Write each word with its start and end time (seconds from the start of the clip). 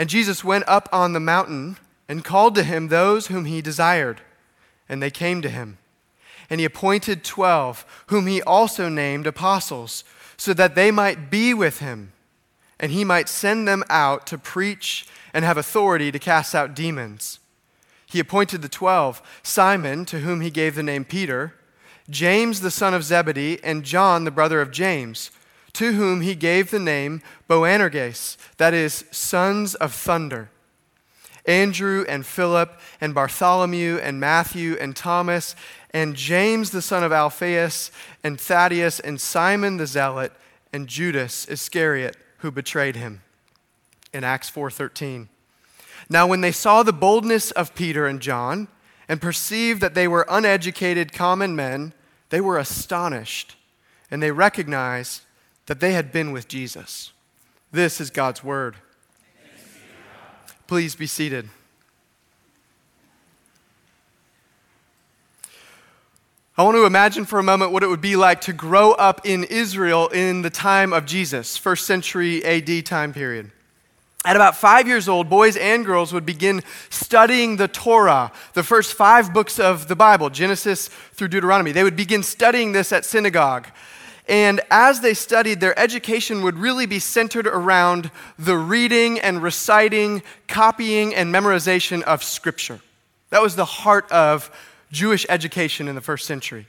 And 0.00 0.08
Jesus 0.08 0.42
went 0.42 0.64
up 0.66 0.88
on 0.92 1.12
the 1.12 1.20
mountain 1.20 1.76
and 2.08 2.24
called 2.24 2.54
to 2.54 2.62
him 2.62 2.88
those 2.88 3.26
whom 3.26 3.44
he 3.44 3.60
desired, 3.60 4.22
and 4.88 5.02
they 5.02 5.10
came 5.10 5.42
to 5.42 5.50
him. 5.50 5.76
And 6.48 6.58
he 6.58 6.64
appointed 6.64 7.22
twelve, 7.22 7.84
whom 8.06 8.26
he 8.26 8.40
also 8.40 8.88
named 8.88 9.26
apostles, 9.26 10.02
so 10.38 10.54
that 10.54 10.74
they 10.74 10.90
might 10.90 11.28
be 11.30 11.52
with 11.52 11.80
him, 11.80 12.14
and 12.78 12.92
he 12.92 13.04
might 13.04 13.28
send 13.28 13.68
them 13.68 13.84
out 13.90 14.26
to 14.28 14.38
preach 14.38 15.06
and 15.34 15.44
have 15.44 15.58
authority 15.58 16.10
to 16.10 16.18
cast 16.18 16.54
out 16.54 16.74
demons. 16.74 17.38
He 18.06 18.20
appointed 18.20 18.62
the 18.62 18.70
twelve 18.70 19.20
Simon, 19.42 20.06
to 20.06 20.20
whom 20.20 20.40
he 20.40 20.48
gave 20.48 20.76
the 20.76 20.82
name 20.82 21.04
Peter, 21.04 21.56
James 22.08 22.62
the 22.62 22.70
son 22.70 22.94
of 22.94 23.04
Zebedee, 23.04 23.62
and 23.62 23.84
John 23.84 24.24
the 24.24 24.30
brother 24.30 24.62
of 24.62 24.70
James 24.70 25.30
to 25.74 25.92
whom 25.92 26.20
he 26.20 26.34
gave 26.34 26.70
the 26.70 26.78
name 26.78 27.22
Boanerges, 27.48 28.36
that 28.56 28.74
is, 28.74 29.04
sons 29.10 29.74
of 29.76 29.92
thunder. 29.92 30.50
Andrew 31.46 32.04
and 32.08 32.24
Philip 32.26 32.78
and 33.00 33.14
Bartholomew 33.14 33.98
and 33.98 34.20
Matthew 34.20 34.76
and 34.80 34.94
Thomas 34.94 35.56
and 35.92 36.14
James 36.14 36.70
the 36.70 36.82
son 36.82 37.02
of 37.02 37.12
Alphaeus 37.12 37.90
and 38.22 38.40
Thaddeus 38.40 39.00
and 39.00 39.20
Simon 39.20 39.76
the 39.76 39.86
zealot 39.86 40.32
and 40.72 40.86
Judas 40.86 41.46
Iscariot 41.46 42.16
who 42.38 42.50
betrayed 42.50 42.96
him. 42.96 43.22
In 44.12 44.24
Acts 44.24 44.50
4:13. 44.50 45.28
Now 46.08 46.26
when 46.26 46.40
they 46.40 46.52
saw 46.52 46.82
the 46.82 46.92
boldness 46.92 47.50
of 47.52 47.74
Peter 47.74 48.06
and 48.06 48.20
John 48.20 48.68
and 49.08 49.20
perceived 49.20 49.80
that 49.80 49.94
they 49.94 50.08
were 50.08 50.26
uneducated 50.28 51.12
common 51.12 51.56
men, 51.56 51.94
they 52.30 52.40
were 52.40 52.58
astonished 52.58 53.56
and 54.10 54.22
they 54.22 54.30
recognized 54.30 55.22
that 55.70 55.78
they 55.78 55.92
had 55.92 56.10
been 56.10 56.32
with 56.32 56.48
Jesus. 56.48 57.12
This 57.70 58.00
is 58.00 58.10
God's 58.10 58.42
word. 58.42 58.74
Please 60.66 60.96
be 60.96 61.06
seated. 61.06 61.48
I 66.58 66.64
want 66.64 66.76
to 66.76 66.86
imagine 66.86 67.24
for 67.24 67.38
a 67.38 67.44
moment 67.44 67.70
what 67.70 67.84
it 67.84 67.86
would 67.86 68.00
be 68.00 68.16
like 68.16 68.40
to 68.40 68.52
grow 68.52 68.90
up 68.94 69.20
in 69.24 69.44
Israel 69.44 70.08
in 70.08 70.42
the 70.42 70.50
time 70.50 70.92
of 70.92 71.06
Jesus, 71.06 71.56
first 71.56 71.86
century 71.86 72.44
AD 72.44 72.84
time 72.84 73.12
period. 73.12 73.52
At 74.24 74.34
about 74.34 74.56
five 74.56 74.88
years 74.88 75.08
old, 75.08 75.30
boys 75.30 75.56
and 75.56 75.86
girls 75.86 76.12
would 76.12 76.26
begin 76.26 76.64
studying 76.88 77.58
the 77.58 77.68
Torah, 77.68 78.32
the 78.54 78.64
first 78.64 78.94
five 78.94 79.32
books 79.32 79.60
of 79.60 79.86
the 79.86 79.94
Bible, 79.94 80.30
Genesis 80.30 80.88
through 80.88 81.28
Deuteronomy. 81.28 81.70
They 81.70 81.84
would 81.84 81.94
begin 81.94 82.24
studying 82.24 82.72
this 82.72 82.90
at 82.90 83.04
synagogue. 83.04 83.68
And 84.30 84.60
as 84.70 85.00
they 85.00 85.12
studied, 85.12 85.58
their 85.58 85.76
education 85.76 86.42
would 86.42 86.56
really 86.56 86.86
be 86.86 87.00
centered 87.00 87.48
around 87.48 88.12
the 88.38 88.56
reading 88.56 89.18
and 89.18 89.42
reciting, 89.42 90.22
copying, 90.46 91.12
and 91.16 91.34
memorization 91.34 92.02
of 92.02 92.22
Scripture. 92.22 92.80
That 93.30 93.42
was 93.42 93.56
the 93.56 93.64
heart 93.64 94.10
of 94.12 94.48
Jewish 94.92 95.26
education 95.28 95.88
in 95.88 95.96
the 95.96 96.00
first 96.00 96.26
century. 96.26 96.66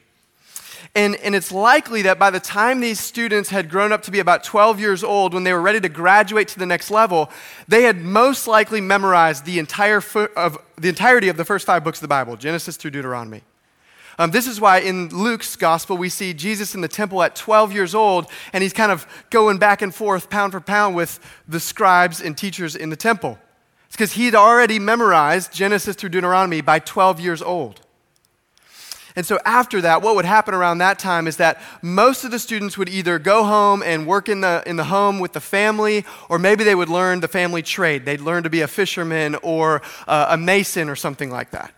And, 0.95 1.16
and 1.17 1.36
it's 1.36 1.52
likely 1.52 2.02
that 2.02 2.17
by 2.17 2.32
the 2.32 2.39
time 2.39 2.80
these 2.80 3.00
students 3.00 3.50
had 3.50 3.70
grown 3.70 3.92
up 3.92 4.02
to 4.04 4.12
be 4.12 4.17
about 4.17 4.44
12 4.44 4.80
years 4.80 5.04
old, 5.04 5.36
when 5.36 5.44
they 5.44 5.54
were 5.54 5.62
ready 5.62 5.80
to 5.82 5.89
graduate 5.89 6.48
to 6.48 6.59
the 6.59 6.66
next 6.66 6.89
level, 6.89 7.30
they 7.67 7.84
had 7.84 7.98
most 7.98 8.48
likely 8.48 8.82
memorized 8.82 9.45
the, 9.45 9.59
entire 9.59 10.02
of, 10.36 10.58
the 10.78 10.89
entirety 10.89 11.30
of 11.30 11.38
the 11.38 11.45
first 11.45 11.67
five 11.67 11.84
books 11.84 12.00
of 12.00 12.02
the 12.02 12.08
Bible, 12.08 12.38
Genesis 12.38 12.76
through 12.76 12.92
Deuteronomy. 12.92 13.44
Um, 14.17 14.31
this 14.31 14.48
is 14.48 14.59
why 14.59 14.80
in 14.80 15.09
Luke's 15.09 15.56
gospel 15.56 15.98
we 15.98 16.09
see 16.09 16.34
Jesus 16.34 16.76
in 16.76 16.81
the 16.81 16.88
temple 16.88 17.23
at 17.23 17.36
12 17.36 17.73
years 17.73 17.95
old, 17.95 18.28
and 18.54 18.62
he's 18.62 18.73
kind 18.73 18.92
of 18.92 19.08
going 19.30 19.58
back 19.58 19.81
and 19.81 19.94
forth, 19.94 20.30
pound 20.30 20.52
for 20.54 20.62
pound, 20.62 20.95
with 20.95 21.20
the 21.48 21.59
scribes 21.59 22.22
and 22.22 22.38
teachers 22.38 22.76
in 22.76 22.89
the 22.89 22.95
temple. 22.95 23.39
It's 23.88 23.95
because 23.95 24.14
he'd 24.14 24.36
already 24.36 24.80
memorized 24.80 25.54
Genesis 25.54 25.95
through 25.95 26.09
Deuteronomy 26.09 26.62
by 26.62 26.80
12 26.80 27.20
years 27.20 27.42
old. 27.42 27.82
And 29.16 29.26
so, 29.26 29.38
after 29.44 29.82
that, 29.82 30.02
what 30.02 30.16
would 30.16 30.26
happen 30.26 30.54
around 30.54 30.78
that 30.78 30.98
time 30.98 31.28
is 31.28 31.38
that 31.38 31.61
most 31.82 32.23
of 32.23 32.32
the 32.32 32.39
students 32.39 32.78
would 32.78 32.88
either 32.88 33.20
go 33.20 33.43
home 33.43 33.83
and 33.83 34.08
work 34.08 34.30
in 34.30 34.42
the, 34.42 34.64
in 34.66 34.78
the 34.78 34.86
home 34.86 35.20
with 35.20 35.33
the 35.33 35.42
family, 35.42 36.05
or 36.30 36.39
maybe 36.39 36.64
they 36.64 36.76
would 36.76 36.88
learn 36.88 37.20
the 37.20 37.28
family 37.28 37.61
trade. 37.61 38.05
They'd 38.05 38.22
learn 38.22 38.43
to 38.43 38.49
be 38.49 38.61
a 38.61 38.67
fisherman 38.67 39.36
or 39.43 39.82
uh, 40.08 40.28
a 40.30 40.38
mason 40.38 40.88
or 40.88 40.95
something 40.95 41.30
like 41.30 41.52
that. 41.52 41.73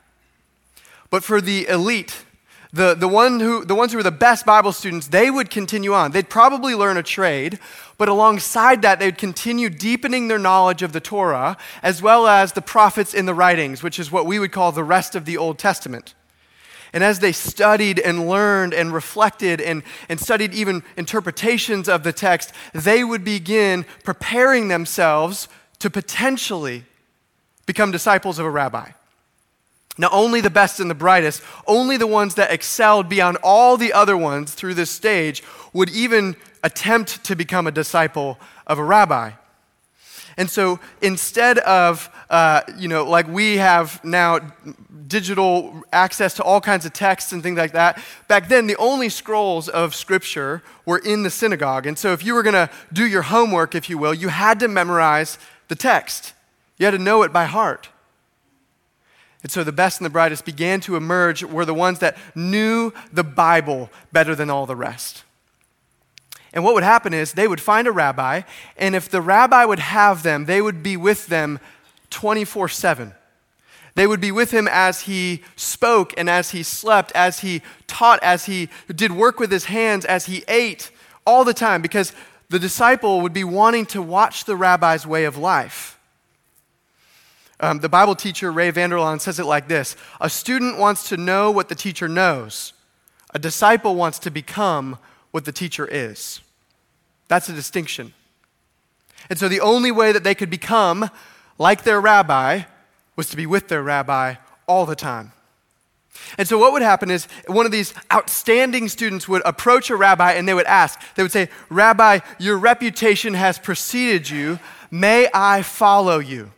But 1.13 1.23
for 1.23 1.41
the 1.41 1.67
elite, 1.67 2.25
the, 2.71 2.95
the, 2.95 3.07
one 3.07 3.39
who, 3.39 3.63
the 3.63 3.75
ones 3.75 3.91
who 3.91 3.99
were 3.99 4.03
the 4.03 4.09
best 4.09 4.47
Bible 4.47 4.71
students, 4.71 5.09
they 5.09 5.29
would 5.29 5.51
continue 5.51 5.93
on. 5.93 6.09
They'd 6.09 6.27
probably 6.27 6.73
learn 6.73 6.97
a 6.97 7.03
trade, 7.03 7.59
but 7.99 8.09
alongside 8.09 8.81
that, 8.81 8.97
they'd 8.97 9.15
continue 9.15 9.69
deepening 9.69 10.27
their 10.27 10.39
knowledge 10.39 10.81
of 10.81 10.91
the 10.91 10.99
Torah, 10.99 11.55
as 11.83 12.01
well 12.01 12.25
as 12.25 12.53
the 12.53 12.63
prophets 12.63 13.13
in 13.13 13.27
the 13.27 13.35
writings, 13.35 13.83
which 13.83 13.99
is 13.99 14.11
what 14.11 14.25
we 14.25 14.39
would 14.39 14.51
call 14.51 14.71
the 14.71 14.83
rest 14.83 15.13
of 15.13 15.25
the 15.25 15.37
Old 15.37 15.59
Testament. 15.59 16.15
And 16.93 17.03
as 17.03 17.19
they 17.19 17.31
studied 17.31 17.99
and 17.99 18.27
learned 18.27 18.73
and 18.73 18.91
reflected 18.91 19.61
and, 19.61 19.83
and 20.09 20.19
studied 20.19 20.55
even 20.55 20.81
interpretations 20.97 21.87
of 21.87 22.01
the 22.01 22.11
text, 22.11 22.53
they 22.73 23.03
would 23.03 23.23
begin 23.23 23.85
preparing 24.03 24.69
themselves 24.69 25.47
to 25.77 25.91
potentially 25.91 26.85
become 27.67 27.91
disciples 27.91 28.39
of 28.39 28.47
a 28.47 28.49
rabbi. 28.49 28.93
Now, 29.97 30.09
only 30.11 30.41
the 30.41 30.49
best 30.49 30.79
and 30.79 30.89
the 30.89 30.95
brightest, 30.95 31.43
only 31.67 31.97
the 31.97 32.07
ones 32.07 32.35
that 32.35 32.51
excelled 32.51 33.09
beyond 33.09 33.37
all 33.43 33.77
the 33.77 33.93
other 33.93 34.17
ones 34.17 34.53
through 34.53 34.73
this 34.73 34.89
stage 34.89 35.43
would 35.71 35.89
even 35.91 36.35
attempt 36.63 37.23
to 37.25 37.35
become 37.35 37.67
a 37.67 37.71
disciple 37.71 38.39
of 38.65 38.79
a 38.79 38.83
rabbi. 38.83 39.31
And 40.35 40.49
so 40.49 40.79
instead 41.01 41.59
of, 41.59 42.09
uh, 42.29 42.61
you 42.77 42.87
know, 42.87 43.03
like 43.03 43.27
we 43.27 43.57
have 43.57 44.03
now 44.03 44.39
digital 45.07 45.83
access 45.91 46.33
to 46.35 46.43
all 46.43 46.59
kinds 46.59 46.85
of 46.85 46.93
texts 46.93 47.31
and 47.31 47.43
things 47.43 47.57
like 47.57 47.73
that, 47.73 48.01
back 48.27 48.49
then 48.49 48.65
the 48.65 48.75
only 48.77 49.09
scrolls 49.09 49.69
of 49.69 49.93
Scripture 49.93 50.63
were 50.85 50.97
in 50.97 51.21
the 51.21 51.29
synagogue. 51.29 51.85
And 51.85 51.99
so 51.99 52.13
if 52.13 52.25
you 52.25 52.33
were 52.33 52.41
going 52.41 52.53
to 52.53 52.69
do 52.91 53.05
your 53.05 53.21
homework, 53.23 53.75
if 53.75 53.91
you 53.91 53.99
will, 53.99 54.13
you 54.13 54.29
had 54.29 54.59
to 54.61 54.67
memorize 54.67 55.37
the 55.67 55.75
text, 55.75 56.33
you 56.79 56.85
had 56.85 56.91
to 56.91 56.97
know 56.97 57.21
it 57.21 57.31
by 57.31 57.45
heart. 57.45 57.89
And 59.43 59.51
so 59.51 59.63
the 59.63 59.73
best 59.73 59.99
and 59.99 60.05
the 60.05 60.09
brightest 60.09 60.45
began 60.45 60.79
to 60.81 60.95
emerge 60.95 61.43
were 61.43 61.65
the 61.65 61.73
ones 61.73 61.99
that 61.99 62.17
knew 62.33 62.93
the 63.11 63.25
Bible 63.25 63.89
better 64.13 64.35
than 64.35 64.49
all 64.49 64.65
the 64.65 64.75
rest. 64.75 65.23
And 66.53 66.63
what 66.63 66.75
would 66.75 66.83
happen 66.83 67.13
is 67.13 67.33
they 67.33 67.47
would 67.47 67.59
find 67.59 67.87
a 67.87 67.91
rabbi, 67.91 68.41
and 68.77 68.95
if 68.95 69.09
the 69.09 69.21
rabbi 69.21 69.65
would 69.65 69.79
have 69.79 70.23
them, 70.23 70.45
they 70.45 70.61
would 70.61 70.81
be 70.81 70.95
with 70.95 71.27
them 71.27 71.59
24 72.09 72.69
7. 72.69 73.13
They 73.95 74.07
would 74.07 74.21
be 74.21 74.31
with 74.31 74.51
him 74.51 74.67
as 74.71 75.01
he 75.01 75.43
spoke 75.55 76.13
and 76.17 76.29
as 76.29 76.51
he 76.51 76.63
slept, 76.63 77.11
as 77.13 77.39
he 77.39 77.61
taught, 77.85 78.21
as 78.23 78.45
he 78.45 78.69
did 78.87 79.11
work 79.11 79.39
with 79.39 79.51
his 79.51 79.65
hands, 79.65 80.05
as 80.05 80.25
he 80.25 80.43
ate, 80.47 80.89
all 81.25 81.43
the 81.43 81.53
time, 81.53 81.81
because 81.81 82.13
the 82.49 82.59
disciple 82.59 83.21
would 83.21 83.33
be 83.33 83.43
wanting 83.43 83.85
to 83.87 84.01
watch 84.01 84.45
the 84.45 84.55
rabbi's 84.55 85.05
way 85.05 85.25
of 85.25 85.37
life. 85.37 85.92
Um, 87.59 87.79
the 87.79 87.89
Bible 87.89 88.15
teacher 88.15 88.51
Ray 88.51 88.71
Vander 88.71 88.97
Laan 88.97 89.21
says 89.21 89.39
it 89.39 89.45
like 89.45 89.67
this 89.67 89.95
A 90.19 90.29
student 90.29 90.77
wants 90.77 91.09
to 91.09 91.17
know 91.17 91.51
what 91.51 91.69
the 91.69 91.75
teacher 91.75 92.07
knows, 92.07 92.73
a 93.33 93.39
disciple 93.39 93.95
wants 93.95 94.19
to 94.19 94.31
become 94.31 94.97
what 95.31 95.45
the 95.45 95.51
teacher 95.51 95.87
is. 95.87 96.41
That's 97.27 97.49
a 97.49 97.53
distinction. 97.53 98.13
And 99.29 99.39
so 99.39 99.47
the 99.47 99.61
only 99.61 99.91
way 99.91 100.11
that 100.11 100.23
they 100.23 100.35
could 100.35 100.49
become 100.49 101.09
like 101.57 101.83
their 101.83 102.01
rabbi 102.01 102.63
was 103.15 103.29
to 103.29 103.37
be 103.37 103.45
with 103.45 103.69
their 103.69 103.81
rabbi 103.81 104.35
all 104.67 104.85
the 104.85 104.95
time. 104.95 105.31
And 106.37 106.47
so, 106.47 106.57
what 106.57 106.73
would 106.73 106.81
happen 106.81 107.09
is 107.09 107.27
one 107.47 107.65
of 107.65 107.71
these 107.71 107.93
outstanding 108.11 108.87
students 108.87 109.27
would 109.27 109.41
approach 109.45 109.89
a 109.89 109.95
rabbi 109.95 110.33
and 110.33 110.47
they 110.47 110.53
would 110.53 110.65
ask, 110.65 110.99
they 111.15 111.23
would 111.23 111.31
say, 111.31 111.49
Rabbi, 111.69 112.19
your 112.39 112.57
reputation 112.57 113.33
has 113.33 113.57
preceded 113.57 114.29
you. 114.29 114.59
May 114.91 115.27
I 115.33 115.63
follow 115.63 116.19
you? 116.19 116.51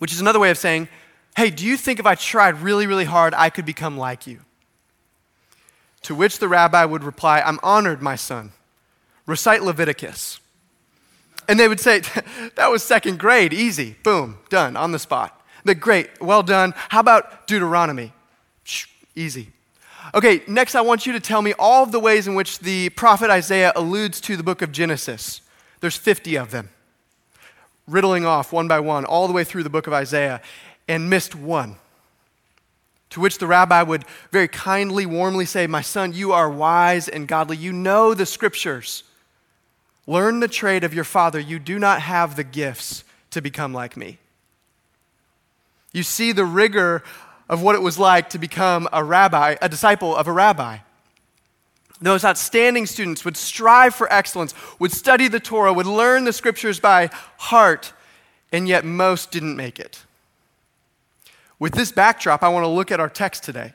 Which 0.00 0.12
is 0.12 0.20
another 0.20 0.40
way 0.40 0.50
of 0.50 0.56
saying, 0.56 0.88
hey, 1.36 1.50
do 1.50 1.64
you 1.64 1.76
think 1.76 2.00
if 2.00 2.06
I 2.06 2.14
tried 2.14 2.62
really, 2.62 2.86
really 2.86 3.04
hard, 3.04 3.34
I 3.34 3.50
could 3.50 3.66
become 3.66 3.98
like 3.98 4.26
you? 4.26 4.40
To 6.02 6.14
which 6.14 6.38
the 6.38 6.48
rabbi 6.48 6.86
would 6.86 7.04
reply, 7.04 7.40
I'm 7.40 7.60
honored, 7.62 8.00
my 8.00 8.16
son. 8.16 8.52
Recite 9.26 9.62
Leviticus. 9.62 10.40
And 11.46 11.60
they 11.60 11.68
would 11.68 11.80
say, 11.80 12.00
that 12.56 12.70
was 12.70 12.82
second 12.82 13.18
grade, 13.18 13.52
easy, 13.52 13.96
boom, 14.02 14.38
done, 14.48 14.74
on 14.74 14.92
the 14.92 14.98
spot. 14.98 15.38
The 15.64 15.74
great, 15.74 16.08
well 16.18 16.42
done. 16.42 16.72
How 16.88 17.00
about 17.00 17.46
Deuteronomy? 17.46 18.14
Easy. 19.14 19.50
Okay, 20.14 20.42
next 20.48 20.74
I 20.74 20.80
want 20.80 21.04
you 21.04 21.12
to 21.12 21.20
tell 21.20 21.42
me 21.42 21.52
all 21.58 21.82
of 21.82 21.92
the 21.92 22.00
ways 22.00 22.26
in 22.26 22.34
which 22.34 22.60
the 22.60 22.88
prophet 22.90 23.28
Isaiah 23.28 23.72
alludes 23.76 24.18
to 24.22 24.36
the 24.38 24.42
book 24.42 24.62
of 24.62 24.72
Genesis. 24.72 25.42
There's 25.80 25.96
50 25.96 26.36
of 26.36 26.50
them 26.52 26.70
riddling 27.90 28.24
off 28.24 28.52
one 28.52 28.68
by 28.68 28.80
one 28.80 29.04
all 29.04 29.26
the 29.26 29.32
way 29.32 29.44
through 29.44 29.62
the 29.62 29.70
book 29.70 29.86
of 29.86 29.92
Isaiah 29.92 30.40
and 30.88 31.10
missed 31.10 31.34
one. 31.34 31.76
To 33.10 33.20
which 33.20 33.38
the 33.38 33.46
rabbi 33.46 33.82
would 33.82 34.04
very 34.30 34.48
kindly, 34.48 35.04
warmly 35.04 35.44
say, 35.44 35.66
My 35.66 35.82
son, 35.82 36.12
you 36.12 36.32
are 36.32 36.48
wise 36.48 37.08
and 37.08 37.26
godly. 37.26 37.56
You 37.56 37.72
know 37.72 38.14
the 38.14 38.26
scriptures. 38.26 39.02
Learn 40.06 40.40
the 40.40 40.48
trade 40.48 40.84
of 40.84 40.94
your 40.94 41.04
father. 41.04 41.40
You 41.40 41.58
do 41.58 41.78
not 41.78 42.02
have 42.02 42.36
the 42.36 42.44
gifts 42.44 43.04
to 43.30 43.40
become 43.40 43.72
like 43.72 43.96
me. 43.96 44.18
You 45.92 46.04
see 46.04 46.32
the 46.32 46.44
rigor 46.44 47.02
of 47.48 47.62
what 47.62 47.74
it 47.74 47.82
was 47.82 47.98
like 47.98 48.30
to 48.30 48.38
become 48.38 48.88
a 48.92 49.02
rabbi, 49.02 49.56
a 49.60 49.68
disciple 49.68 50.14
of 50.14 50.28
a 50.28 50.32
rabbi. 50.32 50.78
Those 52.00 52.24
outstanding 52.24 52.86
students 52.86 53.24
would 53.24 53.36
strive 53.36 53.94
for 53.94 54.10
excellence, 54.12 54.54
would 54.78 54.92
study 54.92 55.28
the 55.28 55.40
Torah, 55.40 55.72
would 55.72 55.86
learn 55.86 56.24
the 56.24 56.32
scriptures 56.32 56.80
by 56.80 57.10
heart, 57.36 57.92
and 58.52 58.66
yet 58.66 58.84
most 58.84 59.30
didn't 59.30 59.56
make 59.56 59.78
it. 59.78 60.04
With 61.58 61.74
this 61.74 61.92
backdrop, 61.92 62.42
I 62.42 62.48
want 62.48 62.64
to 62.64 62.68
look 62.68 62.90
at 62.90 63.00
our 63.00 63.10
text 63.10 63.44
today 63.44 63.74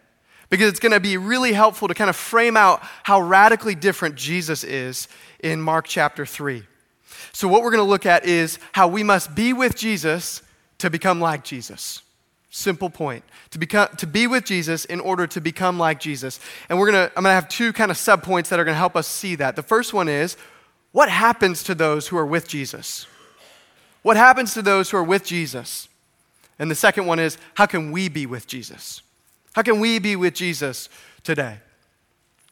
because 0.49 0.69
it's 0.69 0.79
going 0.79 0.91
to 0.91 0.99
be 0.99 1.17
really 1.17 1.53
helpful 1.53 1.87
to 1.87 1.93
kind 1.93 2.09
of 2.09 2.15
frame 2.15 2.57
out 2.57 2.81
how 3.03 3.21
radically 3.21 3.75
different 3.75 4.15
Jesus 4.15 4.63
is 4.63 5.07
in 5.39 5.61
Mark 5.61 5.85
chapter 5.87 6.25
3. 6.25 6.63
So, 7.31 7.47
what 7.47 7.61
we're 7.61 7.71
going 7.71 7.83
to 7.83 7.89
look 7.89 8.07
at 8.07 8.25
is 8.25 8.57
how 8.71 8.87
we 8.87 9.03
must 9.03 9.35
be 9.35 9.53
with 9.53 9.75
Jesus 9.75 10.41
to 10.79 10.89
become 10.89 11.21
like 11.21 11.43
Jesus. 11.43 12.01
Simple 12.55 12.89
point. 12.89 13.25
To, 13.49 13.59
become, 13.59 13.89
to 13.97 14.07
be 14.07 14.27
with 14.27 14.45
Jesus 14.45 14.85
in 14.85 15.01
order 15.01 15.27
to 15.27 15.41
become 15.41 15.77
like 15.77 15.99
Jesus. 15.99 16.39
And 16.69 16.79
we're 16.79 16.85
gonna, 16.85 17.11
I'm 17.17 17.23
going 17.23 17.31
to 17.31 17.31
have 17.31 17.49
two 17.49 17.73
kind 17.73 17.91
of 17.91 17.97
subpoints 17.97 18.47
that 18.47 18.61
are 18.61 18.63
going 18.63 18.75
to 18.75 18.79
help 18.79 18.95
us 18.95 19.09
see 19.09 19.35
that. 19.35 19.57
The 19.57 19.61
first 19.61 19.93
one 19.93 20.07
is 20.07 20.37
what 20.93 21.09
happens 21.09 21.63
to 21.63 21.75
those 21.75 22.07
who 22.07 22.15
are 22.15 22.25
with 22.25 22.47
Jesus? 22.47 23.07
What 24.03 24.15
happens 24.15 24.53
to 24.53 24.61
those 24.61 24.89
who 24.89 24.95
are 24.95 25.03
with 25.03 25.25
Jesus? 25.25 25.89
And 26.57 26.71
the 26.71 26.75
second 26.75 27.07
one 27.07 27.19
is 27.19 27.37
how 27.55 27.65
can 27.65 27.91
we 27.91 28.07
be 28.07 28.25
with 28.25 28.47
Jesus? 28.47 29.01
How 29.51 29.61
can 29.61 29.81
we 29.81 29.99
be 29.99 30.15
with 30.15 30.33
Jesus 30.33 30.87
today? 31.25 31.57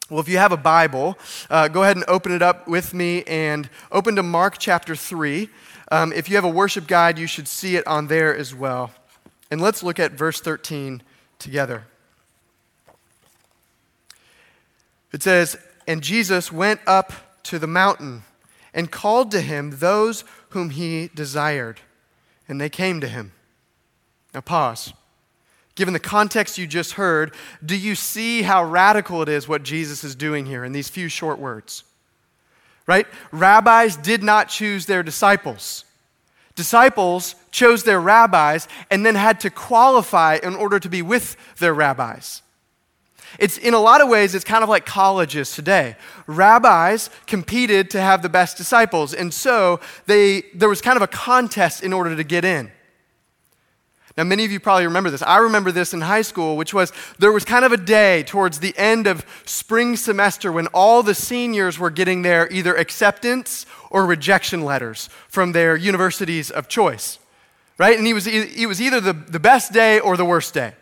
Well, 0.10 0.20
if 0.20 0.28
you 0.28 0.38
have 0.38 0.52
a 0.52 0.58
Bible, 0.58 1.18
uh, 1.50 1.70
go 1.70 1.84
ahead 1.84 1.96
and 1.96 2.04
open 2.10 2.34
it 2.34 2.42
up 2.42 2.68
with 2.68 2.94
me 2.94 3.24
and 3.24 3.70
open 3.90 4.18
to 4.18 4.24
Mark 4.24 4.58
chapter 4.58 4.98
3. 4.98 5.48
Um, 5.94 6.12
if 6.12 6.28
you 6.28 6.36
have 6.36 6.44
a 6.44 6.50
worship 6.50 6.88
guide, 6.88 7.18
you 7.18 7.26
should 7.26 7.48
see 7.48 7.78
it 7.78 7.88
on 7.88 8.08
there 8.08 8.36
as 8.36 8.54
well. 8.54 8.92
And 9.54 9.62
let's 9.62 9.84
look 9.84 10.00
at 10.00 10.14
verse 10.14 10.42
13 10.42 11.04
together. 11.38 11.84
It 15.12 15.22
says, 15.22 15.60
And 15.88 16.02
Jesus 16.02 16.52
went 16.52 16.80
up 16.88 17.14
to 17.44 17.60
the 17.60 17.68
mountain 17.68 18.24
and 18.74 18.90
called 18.90 19.30
to 19.30 19.42
him 19.42 19.78
those 19.78 20.24
whom 20.50 20.72
he 20.72 21.12
desired, 21.14 21.82
and 22.48 22.60
they 22.60 22.68
came 22.68 23.00
to 23.02 23.08
him. 23.08 23.34
Now, 24.34 24.42
pause. 24.42 24.92
Given 25.76 25.94
the 25.94 26.00
context 26.00 26.58
you 26.58 26.66
just 26.66 26.94
heard, 26.94 27.32
do 27.64 27.78
you 27.78 27.94
see 27.94 28.42
how 28.42 28.64
radical 28.64 29.22
it 29.22 29.30
is 29.30 29.48
what 29.48 29.62
Jesus 29.62 30.04
is 30.04 30.16
doing 30.16 30.48
here 30.48 30.66
in 30.66 30.72
these 30.72 30.90
few 30.90 31.10
short 31.10 31.38
words? 31.38 31.84
Right? 32.88 33.06
Rabbis 33.32 33.98
did 33.98 34.24
not 34.24 34.50
choose 34.50 34.88
their 34.88 35.04
disciples. 35.04 35.86
Disciples 36.56 37.36
chose 37.52 37.84
their 37.84 38.00
rabbis 38.00 38.68
and 38.92 39.06
then 39.06 39.16
had 39.16 39.40
to 39.42 39.50
qualify 39.50 40.40
in 40.42 40.56
order 40.56 40.80
to 40.80 40.90
be 40.90 41.02
with 41.02 41.36
their 41.58 41.74
rabbis. 41.74 42.42
It's 43.40 43.58
in 43.58 43.74
a 43.74 43.80
lot 43.80 44.02
of 44.02 44.10
ways, 44.10 44.36
it's 44.36 44.46
kind 44.46 44.64
of 44.64 44.70
like 44.70 44.86
colleges 44.86 45.56
today. 45.56 45.96
Rabbis 46.28 47.10
competed 47.26 47.90
to 47.92 48.02
have 48.02 48.22
the 48.22 48.30
best 48.30 48.58
disciples, 48.58 49.14
and 49.14 49.34
so 49.34 49.80
they, 50.06 50.44
there 50.54 50.70
was 50.70 50.82
kind 50.82 50.98
of 50.98 51.02
a 51.02 51.08
contest 51.08 51.82
in 51.84 51.94
order 51.94 52.16
to 52.16 52.24
get 52.24 52.46
in. 52.46 52.72
Now, 54.16 54.24
many 54.24 54.46
of 54.46 54.52
you 54.52 54.60
probably 54.60 54.86
remember 54.86 55.10
this. 55.10 55.24
I 55.24 55.38
remember 55.38 55.72
this 55.72 55.92
in 55.92 56.02
high 56.02 56.22
school, 56.22 56.56
which 56.56 56.72
was 56.72 56.94
there 57.18 57.32
was 57.32 57.44
kind 57.44 57.66
of 57.66 57.72
a 57.72 57.78
day 57.78 58.22
towards 58.22 58.60
the 58.60 58.78
end 58.78 59.08
of 59.08 59.26
spring 59.46 59.96
semester 59.96 60.52
when 60.52 60.68
all 60.68 61.02
the 61.02 61.16
seniors 61.16 61.80
were 61.80 61.90
getting 61.90 62.22
their 62.22 62.48
either 62.52 62.76
acceptance 62.76 63.66
or 63.94 64.06
rejection 64.06 64.66
letters 64.66 65.08
from 65.30 65.54
their 65.54 65.78
universities 65.78 66.52
of 66.52 66.68
choice, 66.68 67.20
right? 67.78 67.98
And 67.98 68.06
it 68.06 68.14
was, 68.14 68.28
it 68.28 68.68
was 68.68 68.82
either 68.82 69.00
the, 69.00 69.14
the 69.14 69.40
best 69.40 69.72
day 69.72 70.00
or 70.00 70.18
the 70.18 70.26
worst 70.26 70.54
day. 70.54 70.74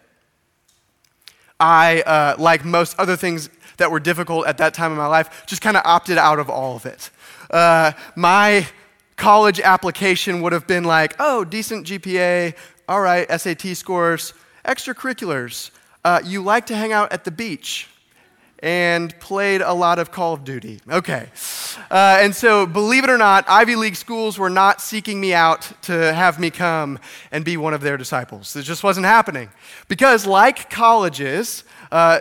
I, 1.60 2.02
uh, 2.02 2.36
like 2.40 2.66
most 2.66 2.98
other 2.98 3.16
things 3.16 3.50
that 3.78 3.92
were 3.92 4.00
difficult 4.00 4.48
at 4.48 4.58
that 4.58 4.74
time 4.74 4.92
in 4.92 4.98
my 4.98 5.08
life, 5.08 5.44
just 5.46 5.62
kind 5.62 5.78
of 5.78 5.84
opted 5.86 6.18
out 6.18 6.40
of 6.40 6.50
all 6.50 6.76
of 6.76 6.86
it. 6.86 7.12
Uh, 7.52 7.92
my 8.16 8.66
college 9.18 9.60
application 9.60 10.42
would 10.42 10.54
have 10.54 10.66
been 10.66 10.86
like, 10.86 11.16
oh, 11.20 11.44
decent 11.44 11.86
GPA, 11.86 12.56
all 12.88 13.02
right, 13.02 13.30
SAT 13.30 13.76
scores, 13.76 14.34
extracurriculars. 14.66 15.72
Uh, 16.04 16.22
you 16.24 16.42
like 16.42 16.66
to 16.68 16.76
hang 16.76 16.94
out 16.94 17.12
at 17.12 17.26
the 17.26 17.32
beach 17.32 17.90
and 18.60 19.18
played 19.20 19.62
a 19.62 19.74
lot 19.74 20.00
of 20.00 20.12
Call 20.12 20.34
of 20.34 20.44
Duty. 20.44 20.80
Okay. 20.90 21.30
Uh, 21.90 22.18
and 22.20 22.36
so, 22.36 22.66
believe 22.66 23.04
it 23.04 23.10
or 23.10 23.18
not, 23.18 23.46
Ivy 23.48 23.76
League 23.76 23.96
schools 23.96 24.38
were 24.38 24.50
not 24.50 24.82
seeking 24.82 25.20
me 25.20 25.34
out 25.34 25.72
to 25.84 26.14
have 26.14 26.40
me 26.40 26.50
come 26.50 27.00
and 27.32 27.44
be 27.46 27.58
one 27.58 27.74
of 27.74 27.82
their 27.82 27.98
disciples. 27.98 28.56
It 28.56 28.64
just 28.64 28.84
wasn't 28.84 29.06
happening. 29.06 29.50
Because, 29.88 30.26
like 30.26 30.70
colleges, 30.70 31.64
uh, 31.92 32.20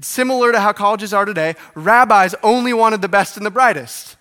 similar 0.00 0.52
to 0.52 0.60
how 0.60 0.72
colleges 0.72 1.12
are 1.12 1.24
today, 1.24 1.54
rabbis 1.74 2.34
only 2.42 2.72
wanted 2.72 3.02
the 3.02 3.08
best 3.08 3.36
and 3.36 3.44
the 3.44 3.50
brightest. 3.50 4.16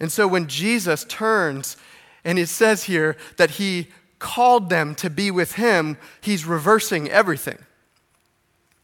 And 0.00 0.10
so, 0.10 0.26
when 0.26 0.46
Jesus 0.46 1.04
turns 1.04 1.76
and 2.24 2.38
it 2.38 2.48
says 2.48 2.84
here 2.84 3.16
that 3.36 3.52
he 3.52 3.88
called 4.18 4.70
them 4.70 4.94
to 4.96 5.10
be 5.10 5.30
with 5.30 5.54
him, 5.54 5.96
he's 6.20 6.44
reversing 6.46 7.08
everything. 7.10 7.58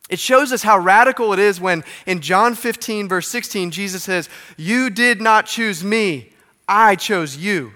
It 0.08 0.18
shows 0.18 0.52
us 0.52 0.62
how 0.62 0.78
radical 0.78 1.32
it 1.32 1.38
is 1.38 1.60
when 1.60 1.84
in 2.06 2.20
John 2.20 2.54
15, 2.54 3.08
verse 3.08 3.28
16, 3.28 3.70
Jesus 3.70 4.02
says, 4.02 4.28
You 4.56 4.88
did 4.90 5.20
not 5.20 5.46
choose 5.46 5.84
me, 5.84 6.32
I 6.66 6.96
chose 6.96 7.36
you. 7.36 7.72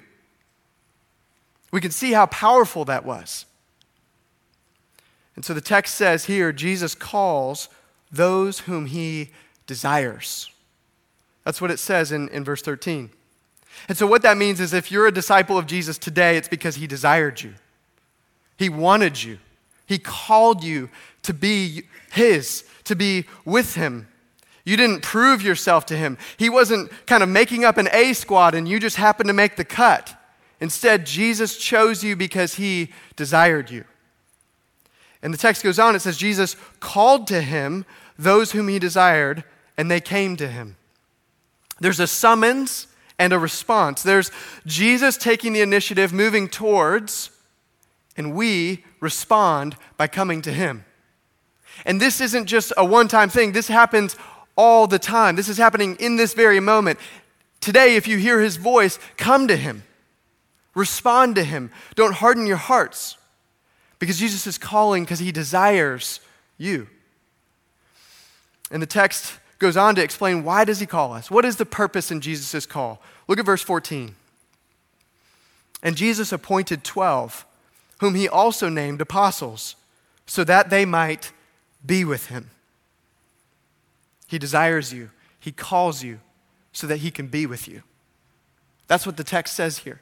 We 1.70 1.80
can 1.80 1.90
see 1.90 2.12
how 2.12 2.26
powerful 2.26 2.84
that 2.86 3.04
was. 3.04 3.46
And 5.36 5.44
so 5.44 5.54
the 5.54 5.60
text 5.60 5.94
says 5.94 6.26
here, 6.26 6.52
Jesus 6.52 6.94
calls 6.94 7.68
those 8.10 8.60
whom 8.60 8.86
he 8.86 9.30
desires. 9.66 10.50
That's 11.44 11.60
what 11.60 11.70
it 11.70 11.78
says 11.78 12.12
in, 12.12 12.28
in 12.28 12.44
verse 12.44 12.62
13. 12.62 13.10
And 13.88 13.96
so, 13.96 14.06
what 14.06 14.22
that 14.22 14.36
means 14.36 14.60
is 14.60 14.74
if 14.74 14.92
you're 14.92 15.06
a 15.06 15.12
disciple 15.12 15.56
of 15.56 15.66
Jesus 15.66 15.96
today, 15.96 16.36
it's 16.36 16.48
because 16.48 16.76
he 16.76 16.86
desired 16.86 17.40
you, 17.40 17.54
he 18.58 18.68
wanted 18.68 19.22
you, 19.22 19.38
he 19.86 19.98
called 19.98 20.62
you 20.62 20.90
to 21.22 21.34
be 21.34 21.84
his, 22.10 22.64
to 22.84 22.96
be 22.96 23.26
with 23.44 23.74
him. 23.74 24.08
You 24.64 24.76
didn't 24.76 25.02
prove 25.02 25.42
yourself 25.42 25.86
to 25.86 25.96
him. 25.96 26.18
He 26.36 26.48
wasn't 26.48 26.90
kind 27.06 27.22
of 27.22 27.28
making 27.28 27.64
up 27.64 27.78
an 27.78 27.88
A 27.92 28.12
squad 28.12 28.54
and 28.54 28.68
you 28.68 28.78
just 28.78 28.96
happened 28.96 29.28
to 29.28 29.34
make 29.34 29.56
the 29.56 29.64
cut. 29.64 30.14
Instead, 30.60 31.06
Jesus 31.06 31.56
chose 31.56 32.04
you 32.04 32.14
because 32.14 32.54
he 32.54 32.92
desired 33.16 33.70
you. 33.70 33.84
And 35.20 35.34
the 35.34 35.38
text 35.38 35.62
goes 35.62 35.78
on, 35.78 35.96
it 35.96 36.00
says, 36.00 36.16
Jesus 36.16 36.56
called 36.80 37.26
to 37.28 37.40
him 37.40 37.84
those 38.18 38.52
whom 38.52 38.68
he 38.68 38.78
desired, 38.78 39.44
and 39.76 39.90
they 39.90 40.00
came 40.00 40.36
to 40.36 40.48
him. 40.48 40.76
There's 41.80 42.00
a 42.00 42.06
summons 42.06 42.86
and 43.18 43.32
a 43.32 43.38
response. 43.38 44.02
There's 44.02 44.30
Jesus 44.66 45.16
taking 45.16 45.52
the 45.52 45.60
initiative, 45.60 46.12
moving 46.12 46.48
towards, 46.48 47.30
and 48.16 48.34
we 48.34 48.84
respond 49.00 49.76
by 49.96 50.06
coming 50.06 50.42
to 50.42 50.52
Him. 50.52 50.84
And 51.84 52.00
this 52.00 52.20
isn't 52.20 52.46
just 52.46 52.72
a 52.76 52.84
one 52.84 53.08
time 53.08 53.28
thing, 53.28 53.52
this 53.52 53.68
happens 53.68 54.16
all 54.56 54.86
the 54.86 54.98
time. 54.98 55.36
This 55.36 55.48
is 55.48 55.58
happening 55.58 55.96
in 55.98 56.16
this 56.16 56.34
very 56.34 56.60
moment. 56.60 56.98
Today, 57.60 57.96
if 57.96 58.06
you 58.06 58.18
hear 58.18 58.40
His 58.40 58.56
voice, 58.56 58.98
come 59.16 59.48
to 59.48 59.56
Him, 59.56 59.84
respond 60.74 61.36
to 61.36 61.44
Him. 61.44 61.70
Don't 61.94 62.14
harden 62.14 62.46
your 62.46 62.56
hearts 62.56 63.16
because 63.98 64.18
Jesus 64.18 64.46
is 64.46 64.58
calling 64.58 65.04
because 65.04 65.20
He 65.20 65.32
desires 65.32 66.20
you. 66.58 66.88
And 68.70 68.82
the 68.82 68.86
text 68.86 69.38
goes 69.58 69.76
on 69.76 69.94
to 69.94 70.02
explain 70.02 70.44
why 70.44 70.64
does 70.64 70.80
he 70.80 70.86
call 70.86 71.12
us? 71.12 71.30
What 71.30 71.44
is 71.44 71.56
the 71.56 71.66
purpose 71.66 72.10
in 72.10 72.20
Jesus' 72.20 72.66
call? 72.66 73.00
Look 73.28 73.38
at 73.38 73.46
verse 73.46 73.62
14. 73.62 74.16
And 75.82 75.96
Jesus 75.96 76.32
appointed 76.32 76.84
12, 76.84 77.46
whom 78.00 78.14
he 78.14 78.28
also 78.28 78.68
named 78.68 79.00
apostles, 79.00 79.76
so 80.26 80.42
that 80.44 80.70
they 80.70 80.84
might 80.84 81.32
be 81.84 82.04
with 82.04 82.26
him. 82.26 82.50
He 84.26 84.38
desires 84.38 84.92
you, 84.92 85.10
he 85.38 85.52
calls 85.52 86.02
you 86.02 86.20
so 86.72 86.86
that 86.86 86.98
he 86.98 87.10
can 87.10 87.26
be 87.26 87.46
with 87.46 87.68
you. 87.68 87.82
That's 88.86 89.06
what 89.06 89.16
the 89.16 89.24
text 89.24 89.54
says 89.54 89.78
here. 89.78 90.00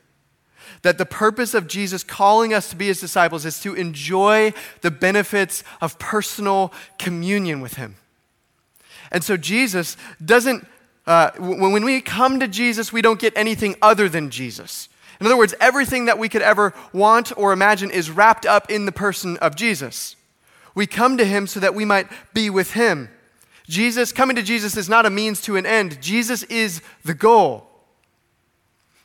That 0.82 0.98
the 0.98 1.06
purpose 1.06 1.54
of 1.54 1.66
Jesus 1.66 2.04
calling 2.04 2.52
us 2.52 2.70
to 2.70 2.76
be 2.76 2.86
his 2.86 3.00
disciples 3.00 3.44
is 3.44 3.60
to 3.60 3.74
enjoy 3.74 4.52
the 4.82 4.90
benefits 4.90 5.64
of 5.80 5.98
personal 5.98 6.72
communion 6.98 7.60
with 7.60 7.74
him. 7.74 7.96
And 9.10 9.24
so 9.24 9.36
Jesus 9.36 9.96
doesn't, 10.24 10.66
uh, 11.06 11.30
when 11.38 11.84
we 11.84 12.00
come 12.00 12.38
to 12.40 12.46
Jesus, 12.46 12.92
we 12.92 13.02
don't 13.02 13.18
get 13.18 13.32
anything 13.36 13.74
other 13.82 14.08
than 14.08 14.30
Jesus. 14.30 14.88
In 15.18 15.26
other 15.26 15.36
words, 15.36 15.54
everything 15.60 16.06
that 16.06 16.18
we 16.18 16.28
could 16.28 16.42
ever 16.42 16.72
want 16.92 17.32
or 17.36 17.52
imagine 17.52 17.90
is 17.90 18.10
wrapped 18.10 18.46
up 18.46 18.70
in 18.70 18.86
the 18.86 18.92
person 18.92 19.36
of 19.38 19.56
Jesus. 19.56 20.16
We 20.80 20.86
come 20.86 21.18
to 21.18 21.26
him 21.26 21.46
so 21.46 21.60
that 21.60 21.74
we 21.74 21.84
might 21.84 22.06
be 22.32 22.48
with 22.48 22.72
him. 22.72 23.10
Jesus, 23.68 24.12
coming 24.12 24.34
to 24.36 24.42
Jesus 24.42 24.78
is 24.78 24.88
not 24.88 25.04
a 25.04 25.10
means 25.10 25.42
to 25.42 25.56
an 25.56 25.66
end. 25.66 26.00
Jesus 26.00 26.42
is 26.44 26.80
the 27.04 27.12
goal 27.12 27.66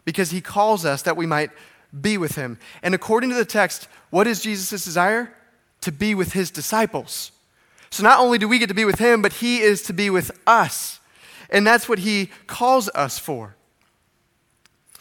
because 0.05 0.32
he 0.32 0.39
calls 0.39 0.86
us 0.86 1.01
that 1.01 1.17
we 1.17 1.25
might 1.25 1.51
be 2.00 2.17
with 2.17 2.36
him. 2.36 2.60
And 2.82 2.96
according 2.96 3.29
to 3.32 3.36
the 3.36 3.44
text, 3.44 3.89
what 4.10 4.25
is 4.25 4.39
Jesus' 4.39 4.86
desire? 4.86 5.36
To 5.82 5.91
be 5.91 6.15
with 6.15 6.32
his 6.32 6.50
disciples. 6.50 7.34
So 7.89 8.03
not 8.03 8.22
only 8.22 8.38
do 8.38 8.48
we 8.48 8.58
get 8.58 8.70
to 8.70 8.74
be 8.74 8.86
with 8.86 9.00
him, 9.00 9.22
but 9.22 9.34
he 9.34 9.60
is 9.60 9.82
to 9.82 9.94
be 9.94 10.10
with 10.10 10.32
us. 10.48 11.01
And 11.50 11.67
that's 11.67 11.89
what 11.89 12.00
he 12.00 12.29
calls 12.48 12.88
us 12.96 13.20
for. 13.20 13.58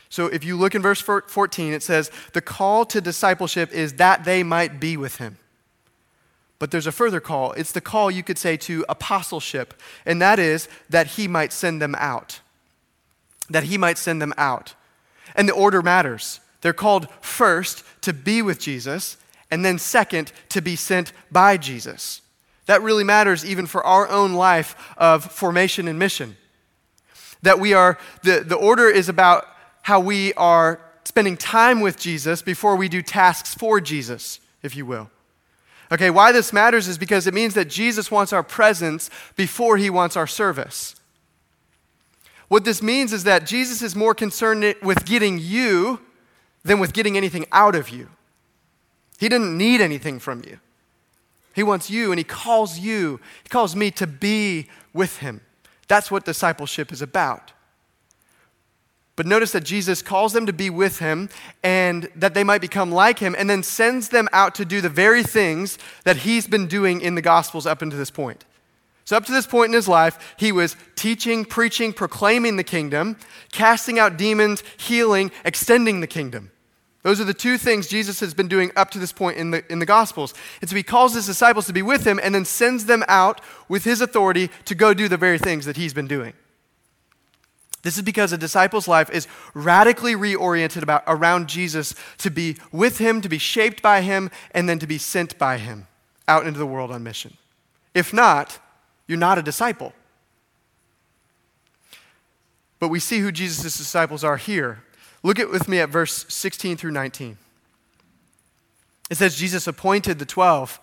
So 0.08 0.26
if 0.26 0.42
you 0.42 0.56
look 0.56 0.74
in 0.74 0.82
verse 0.82 1.00
14, 1.00 1.72
it 1.72 1.84
says, 1.84 2.10
The 2.32 2.40
call 2.40 2.84
to 2.86 3.00
discipleship 3.00 3.70
is 3.72 3.92
that 3.92 4.24
they 4.24 4.42
might 4.42 4.80
be 4.80 4.96
with 4.96 5.18
him. 5.18 5.38
But 6.58 6.70
there's 6.70 6.86
a 6.86 6.92
further 6.92 7.20
call. 7.20 7.52
It's 7.52 7.72
the 7.72 7.80
call, 7.80 8.10
you 8.10 8.22
could 8.22 8.38
say, 8.38 8.56
to 8.58 8.84
apostleship, 8.88 9.74
and 10.06 10.22
that 10.22 10.38
is 10.38 10.68
that 10.88 11.08
he 11.08 11.28
might 11.28 11.52
send 11.52 11.82
them 11.82 11.94
out. 11.98 12.40
That 13.50 13.64
he 13.64 13.76
might 13.76 13.98
send 13.98 14.22
them 14.22 14.32
out. 14.36 14.74
And 15.34 15.48
the 15.48 15.52
order 15.52 15.82
matters. 15.82 16.40
They're 16.60 16.72
called 16.72 17.08
first 17.20 17.84
to 18.02 18.12
be 18.12 18.40
with 18.40 18.58
Jesus, 18.58 19.16
and 19.50 19.64
then 19.64 19.78
second 19.78 20.32
to 20.50 20.62
be 20.62 20.76
sent 20.76 21.12
by 21.30 21.56
Jesus. 21.56 22.22
That 22.66 22.82
really 22.82 23.04
matters 23.04 23.44
even 23.44 23.66
for 23.66 23.84
our 23.84 24.08
own 24.08 24.32
life 24.32 24.94
of 24.96 25.24
formation 25.24 25.88
and 25.88 25.98
mission. 25.98 26.36
That 27.42 27.60
we 27.60 27.74
are, 27.74 27.98
the, 28.22 28.40
the 28.40 28.56
order 28.56 28.88
is 28.88 29.08
about 29.08 29.46
how 29.82 30.00
we 30.00 30.32
are 30.34 30.80
spending 31.04 31.36
time 31.36 31.80
with 31.82 31.98
Jesus 31.98 32.40
before 32.40 32.76
we 32.76 32.88
do 32.88 33.02
tasks 33.02 33.54
for 33.54 33.80
Jesus, 33.80 34.40
if 34.62 34.74
you 34.74 34.86
will. 34.86 35.10
Okay, 35.94 36.10
why 36.10 36.32
this 36.32 36.52
matters 36.52 36.88
is 36.88 36.98
because 36.98 37.28
it 37.28 37.34
means 37.34 37.54
that 37.54 37.68
Jesus 37.68 38.10
wants 38.10 38.32
our 38.32 38.42
presence 38.42 39.10
before 39.36 39.76
he 39.76 39.88
wants 39.88 40.16
our 40.16 40.26
service. 40.26 40.96
What 42.48 42.64
this 42.64 42.82
means 42.82 43.12
is 43.12 43.22
that 43.22 43.46
Jesus 43.46 43.80
is 43.80 43.94
more 43.94 44.12
concerned 44.12 44.74
with 44.82 45.04
getting 45.04 45.38
you 45.38 46.00
than 46.64 46.80
with 46.80 46.94
getting 46.94 47.16
anything 47.16 47.46
out 47.52 47.76
of 47.76 47.90
you. 47.90 48.08
He 49.20 49.28
didn't 49.28 49.56
need 49.56 49.80
anything 49.80 50.18
from 50.18 50.42
you. 50.44 50.58
He 51.54 51.62
wants 51.62 51.88
you 51.88 52.10
and 52.10 52.18
he 52.18 52.24
calls 52.24 52.80
you, 52.80 53.20
he 53.44 53.48
calls 53.48 53.76
me 53.76 53.92
to 53.92 54.08
be 54.08 54.66
with 54.92 55.18
him. 55.18 55.42
That's 55.86 56.10
what 56.10 56.24
discipleship 56.24 56.90
is 56.90 57.02
about. 57.02 57.52
But 59.16 59.26
notice 59.26 59.52
that 59.52 59.64
Jesus 59.64 60.02
calls 60.02 60.32
them 60.32 60.46
to 60.46 60.52
be 60.52 60.70
with 60.70 60.98
him 60.98 61.28
and 61.62 62.08
that 62.16 62.34
they 62.34 62.42
might 62.42 62.60
become 62.60 62.90
like 62.90 63.20
him, 63.20 63.36
and 63.38 63.48
then 63.48 63.62
sends 63.62 64.08
them 64.08 64.28
out 64.32 64.54
to 64.56 64.64
do 64.64 64.80
the 64.80 64.88
very 64.88 65.22
things 65.22 65.78
that 66.02 66.18
he's 66.18 66.48
been 66.48 66.66
doing 66.66 67.00
in 67.00 67.14
the 67.14 67.22
Gospels 67.22 67.66
up 67.66 67.80
until 67.80 67.98
this 67.98 68.10
point. 68.10 68.44
So, 69.04 69.16
up 69.16 69.26
to 69.26 69.32
this 69.32 69.46
point 69.46 69.68
in 69.68 69.74
his 69.74 69.86
life, 69.86 70.34
he 70.38 70.50
was 70.50 70.76
teaching, 70.96 71.44
preaching, 71.44 71.92
proclaiming 71.92 72.56
the 72.56 72.64
kingdom, 72.64 73.16
casting 73.52 73.98
out 73.98 74.16
demons, 74.16 74.62
healing, 74.78 75.30
extending 75.44 76.00
the 76.00 76.06
kingdom. 76.06 76.50
Those 77.02 77.20
are 77.20 77.24
the 77.24 77.34
two 77.34 77.58
things 77.58 77.86
Jesus 77.86 78.18
has 78.20 78.32
been 78.32 78.48
doing 78.48 78.72
up 78.76 78.90
to 78.92 78.98
this 78.98 79.12
point 79.12 79.36
in 79.36 79.50
the, 79.50 79.62
in 79.70 79.78
the 79.78 79.86
Gospels. 79.86 80.32
And 80.62 80.70
so 80.70 80.74
he 80.74 80.82
calls 80.82 81.12
his 81.12 81.26
disciples 81.26 81.66
to 81.66 81.74
be 81.74 81.82
with 81.82 82.06
him 82.06 82.18
and 82.22 82.34
then 82.34 82.46
sends 82.46 82.86
them 82.86 83.04
out 83.08 83.42
with 83.68 83.84
his 83.84 84.00
authority 84.00 84.48
to 84.64 84.74
go 84.74 84.94
do 84.94 85.06
the 85.06 85.18
very 85.18 85.38
things 85.38 85.66
that 85.66 85.76
he's 85.76 85.92
been 85.92 86.08
doing. 86.08 86.32
This 87.84 87.98
is 87.98 88.02
because 88.02 88.32
a 88.32 88.38
disciple's 88.38 88.88
life 88.88 89.10
is 89.10 89.28
radically 89.52 90.14
reoriented 90.14 90.82
about, 90.82 91.04
around 91.06 91.48
Jesus 91.48 91.94
to 92.18 92.30
be 92.30 92.56
with 92.72 92.96
him, 92.96 93.20
to 93.20 93.28
be 93.28 93.36
shaped 93.36 93.82
by 93.82 94.00
him, 94.00 94.30
and 94.52 94.66
then 94.66 94.78
to 94.78 94.86
be 94.86 94.96
sent 94.96 95.38
by 95.38 95.58
him 95.58 95.86
out 96.26 96.46
into 96.46 96.58
the 96.58 96.66
world 96.66 96.90
on 96.90 97.02
mission. 97.02 97.36
If 97.92 98.12
not, 98.12 98.58
you're 99.06 99.18
not 99.18 99.36
a 99.36 99.42
disciple. 99.42 99.92
But 102.80 102.88
we 102.88 103.00
see 103.00 103.20
who 103.20 103.30
Jesus' 103.30 103.76
disciples 103.76 104.24
are 104.24 104.38
here. 104.38 104.82
Look 105.22 105.38
at 105.38 105.50
with 105.50 105.68
me 105.68 105.78
at 105.78 105.90
verse 105.90 106.24
16 106.28 106.78
through 106.78 106.92
19. 106.92 107.36
It 109.10 109.16
says, 109.16 109.36
Jesus 109.36 109.66
appointed 109.66 110.18
the 110.18 110.24
twelve 110.24 110.80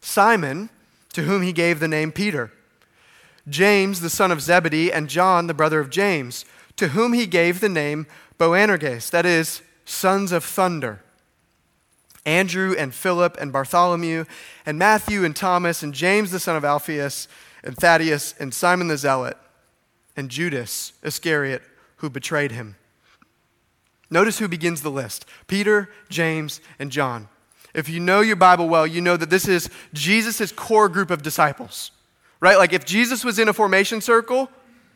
Simon, 0.00 0.70
to 1.12 1.22
whom 1.22 1.42
he 1.42 1.52
gave 1.52 1.78
the 1.78 1.88
name 1.88 2.10
Peter 2.10 2.52
James, 3.48 4.00
the 4.00 4.10
son 4.10 4.30
of 4.30 4.42
Zebedee, 4.42 4.92
and 4.92 5.08
John, 5.08 5.46
the 5.46 5.54
brother 5.54 5.80
of 5.80 5.90
James, 5.90 6.44
to 6.76 6.88
whom 6.88 7.12
he 7.12 7.26
gave 7.26 7.60
the 7.60 7.68
name 7.68 8.06
Boanerges, 8.38 9.10
that 9.10 9.26
is, 9.26 9.62
sons 9.84 10.32
of 10.32 10.44
thunder. 10.44 11.02
Andrew 12.24 12.74
and 12.76 12.94
Philip 12.94 13.36
and 13.40 13.52
Bartholomew 13.52 14.24
and 14.66 14.78
Matthew 14.78 15.24
and 15.24 15.34
Thomas 15.34 15.82
and 15.82 15.94
James, 15.94 16.30
the 16.30 16.38
son 16.38 16.56
of 16.56 16.64
Alphaeus 16.64 17.26
and 17.64 17.76
Thaddeus 17.76 18.34
and 18.38 18.52
Simon 18.52 18.88
the 18.88 18.98
Zealot 18.98 19.36
and 20.14 20.28
Judas 20.28 20.92
Iscariot, 21.02 21.62
who 21.96 22.10
betrayed 22.10 22.52
him. 22.52 22.76
Notice 24.10 24.38
who 24.38 24.48
begins 24.48 24.82
the 24.82 24.90
list 24.90 25.26
Peter, 25.46 25.90
James, 26.08 26.60
and 26.78 26.92
John. 26.92 27.28
If 27.74 27.88
you 27.88 28.00
know 28.00 28.20
your 28.20 28.36
Bible 28.36 28.68
well, 28.68 28.86
you 28.86 29.00
know 29.00 29.16
that 29.16 29.30
this 29.30 29.48
is 29.48 29.70
Jesus' 29.92 30.52
core 30.52 30.88
group 30.88 31.10
of 31.10 31.22
disciples 31.22 31.92
right? 32.40 32.56
Like 32.56 32.72
if 32.72 32.84
Jesus 32.84 33.24
was 33.24 33.38
in 33.38 33.48
a 33.48 33.52
formation 33.52 34.00
circle, 34.00 34.50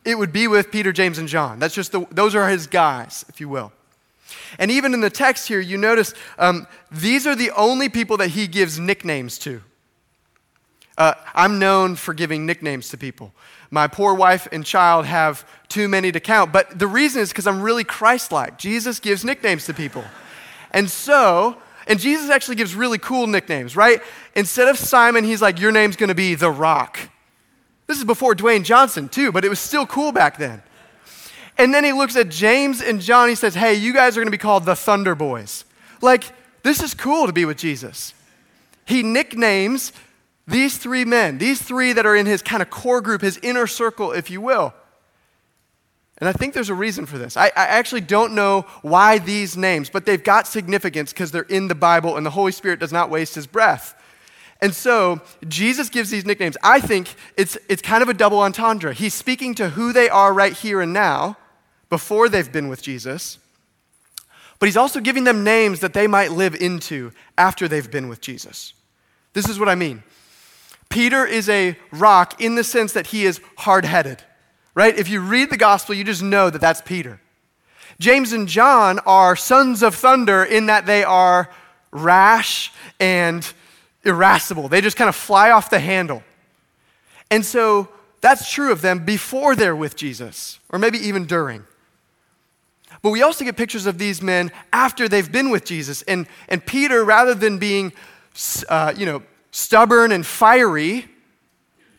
it 0.05 0.17
would 0.17 0.33
be 0.33 0.47
with 0.47 0.71
Peter, 0.71 0.91
James, 0.91 1.17
and 1.17 1.27
John. 1.27 1.59
That's 1.59 1.75
just 1.75 1.91
the, 1.91 2.05
those 2.11 2.35
are 2.35 2.49
his 2.49 2.67
guys, 2.67 3.25
if 3.29 3.39
you 3.39 3.47
will. 3.49 3.71
And 4.59 4.69
even 4.71 4.93
in 4.93 5.01
the 5.01 5.09
text 5.09 5.47
here, 5.47 5.59
you 5.59 5.77
notice 5.77 6.13
um, 6.37 6.67
these 6.91 7.25
are 7.25 7.35
the 7.35 7.51
only 7.51 7.89
people 7.89 8.17
that 8.17 8.29
he 8.29 8.47
gives 8.47 8.79
nicknames 8.79 9.37
to. 9.39 9.61
Uh, 10.97 11.13
I'm 11.33 11.57
known 11.57 11.95
for 11.95 12.13
giving 12.13 12.45
nicknames 12.45 12.89
to 12.89 12.97
people. 12.97 13.33
My 13.71 13.87
poor 13.87 14.13
wife 14.13 14.47
and 14.51 14.63
child 14.63 15.05
have 15.05 15.47
too 15.67 15.87
many 15.87 16.11
to 16.11 16.19
count, 16.19 16.53
but 16.53 16.77
the 16.77 16.85
reason 16.85 17.21
is 17.21 17.29
because 17.29 17.47
I'm 17.47 17.61
really 17.61 17.83
Christ 17.83 18.31
like. 18.31 18.59
Jesus 18.59 18.99
gives 18.99 19.25
nicknames 19.25 19.65
to 19.65 19.73
people. 19.73 20.03
And 20.69 20.89
so, 20.89 21.57
and 21.87 21.99
Jesus 21.99 22.29
actually 22.29 22.55
gives 22.55 22.75
really 22.75 22.99
cool 22.99 23.25
nicknames, 23.25 23.75
right? 23.75 24.01
Instead 24.35 24.67
of 24.67 24.77
Simon, 24.77 25.23
he's 25.23 25.41
like, 25.41 25.59
Your 25.59 25.71
name's 25.71 25.95
gonna 25.95 26.13
be 26.13 26.35
the 26.35 26.51
rock. 26.51 26.99
This 27.93 27.99
is 27.99 28.05
before 28.05 28.33
Dwayne 28.33 28.63
Johnson, 28.63 29.07
too, 29.07 29.31
but 29.31 29.45
it 29.45 29.49
was 29.49 29.59
still 29.59 29.85
cool 29.85 30.11
back 30.11 30.39
then. 30.39 30.63
And 31.59 31.71
then 31.71 31.83
he 31.83 31.93
looks 31.93 32.15
at 32.15 32.27
James 32.27 32.81
and 32.81 32.99
John. 32.99 33.29
He 33.29 33.35
says, 33.35 33.53
Hey, 33.53 33.75
you 33.75 33.93
guys 33.93 34.17
are 34.17 34.19
going 34.19 34.25
to 34.25 34.31
be 34.31 34.39
called 34.39 34.65
the 34.65 34.75
Thunder 34.75 35.13
Boys. 35.13 35.63
Like, 36.01 36.23
this 36.63 36.81
is 36.81 36.95
cool 36.95 37.27
to 37.27 37.33
be 37.33 37.45
with 37.45 37.55
Jesus. 37.55 38.15
He 38.87 39.03
nicknames 39.03 39.93
these 40.47 40.79
three 40.79 41.05
men, 41.05 41.37
these 41.37 41.61
three 41.61 41.93
that 41.93 42.03
are 42.03 42.15
in 42.15 42.25
his 42.25 42.41
kind 42.41 42.63
of 42.63 42.71
core 42.71 42.99
group, 42.99 43.21
his 43.21 43.37
inner 43.43 43.67
circle, 43.67 44.11
if 44.11 44.31
you 44.31 44.41
will. 44.41 44.73
And 46.17 46.27
I 46.27 46.33
think 46.33 46.55
there's 46.55 46.69
a 46.69 46.73
reason 46.73 47.05
for 47.05 47.19
this. 47.19 47.37
I, 47.37 47.49
I 47.49 47.67
actually 47.67 48.01
don't 48.01 48.33
know 48.33 48.61
why 48.81 49.19
these 49.19 49.55
names, 49.55 49.91
but 49.91 50.07
they've 50.07 50.23
got 50.23 50.47
significance 50.47 51.13
because 51.13 51.29
they're 51.29 51.43
in 51.43 51.67
the 51.67 51.75
Bible 51.75 52.17
and 52.17 52.25
the 52.25 52.31
Holy 52.31 52.53
Spirit 52.53 52.79
does 52.79 52.91
not 52.91 53.11
waste 53.11 53.35
his 53.35 53.45
breath. 53.45 53.93
And 54.63 54.73
so 54.73 55.19
Jesus 55.45 55.89
gives 55.89 56.09
these 56.09 56.25
nicknames. 56.25 56.55
I 56.63 56.79
think 56.79 57.15
it's, 57.35 57.57
it's 57.67 57.81
kind 57.81 58.01
of 58.01 58.07
a 58.07 58.13
double 58.13 58.39
entendre. 58.39 58.93
He's 58.93 59.13
speaking 59.13 59.53
to 59.55 59.71
who 59.71 59.91
they 59.91 60.07
are 60.07 60.33
right 60.33 60.53
here 60.53 60.79
and 60.79 60.93
now, 60.93 61.35
before 61.89 62.29
they've 62.29 62.49
been 62.49 62.69
with 62.69 62.81
Jesus, 62.81 63.39
but 64.59 64.67
he's 64.67 64.77
also 64.77 65.01
giving 65.01 65.25
them 65.25 65.43
names 65.43 65.81
that 65.81 65.93
they 65.93 66.07
might 66.07 66.31
live 66.31 66.55
into 66.55 67.11
after 67.37 67.67
they've 67.67 67.91
been 67.91 68.07
with 68.07 68.21
Jesus. 68.21 68.73
This 69.33 69.49
is 69.49 69.59
what 69.59 69.67
I 69.67 69.75
mean. 69.75 70.01
Peter 70.87 71.25
is 71.25 71.49
a 71.49 71.77
rock 71.91 72.39
in 72.39 72.55
the 72.55 72.63
sense 72.63 72.93
that 72.93 73.07
he 73.07 73.25
is 73.25 73.41
hard 73.57 73.83
headed, 73.83 74.23
right? 74.75 74.97
If 74.97 75.09
you 75.09 75.19
read 75.19 75.49
the 75.49 75.57
gospel, 75.57 75.93
you 75.93 76.05
just 76.05 76.23
know 76.23 76.49
that 76.49 76.61
that's 76.61 76.79
Peter. 76.79 77.19
James 77.99 78.31
and 78.31 78.47
John 78.47 78.99
are 78.99 79.35
sons 79.35 79.83
of 79.83 79.93
thunder 79.93 80.41
in 80.41 80.67
that 80.67 80.85
they 80.85 81.03
are 81.03 81.49
rash 81.91 82.71
and 82.97 83.53
irascible. 84.03 84.67
They 84.67 84.81
just 84.81 84.97
kind 84.97 85.09
of 85.09 85.15
fly 85.15 85.51
off 85.51 85.69
the 85.69 85.79
handle. 85.79 86.23
And 87.31 87.45
so 87.45 87.89
that's 88.21 88.51
true 88.51 88.71
of 88.71 88.81
them 88.81 89.05
before 89.05 89.55
they're 89.55 89.75
with 89.75 89.95
Jesus, 89.95 90.59
or 90.69 90.79
maybe 90.79 90.97
even 90.99 91.25
during. 91.25 91.63
But 93.01 93.09
we 93.09 93.21
also 93.21 93.43
get 93.43 93.57
pictures 93.57 93.85
of 93.85 93.97
these 93.97 94.21
men 94.21 94.51
after 94.71 95.09
they've 95.09 95.31
been 95.31 95.49
with 95.49 95.65
Jesus. 95.65 96.03
And, 96.03 96.27
and 96.47 96.65
Peter, 96.65 97.03
rather 97.03 97.33
than 97.33 97.57
being, 97.57 97.91
uh, 98.69 98.93
you 98.95 99.05
know, 99.05 99.23
stubborn 99.51 100.11
and 100.11 100.25
fiery, 100.25 101.05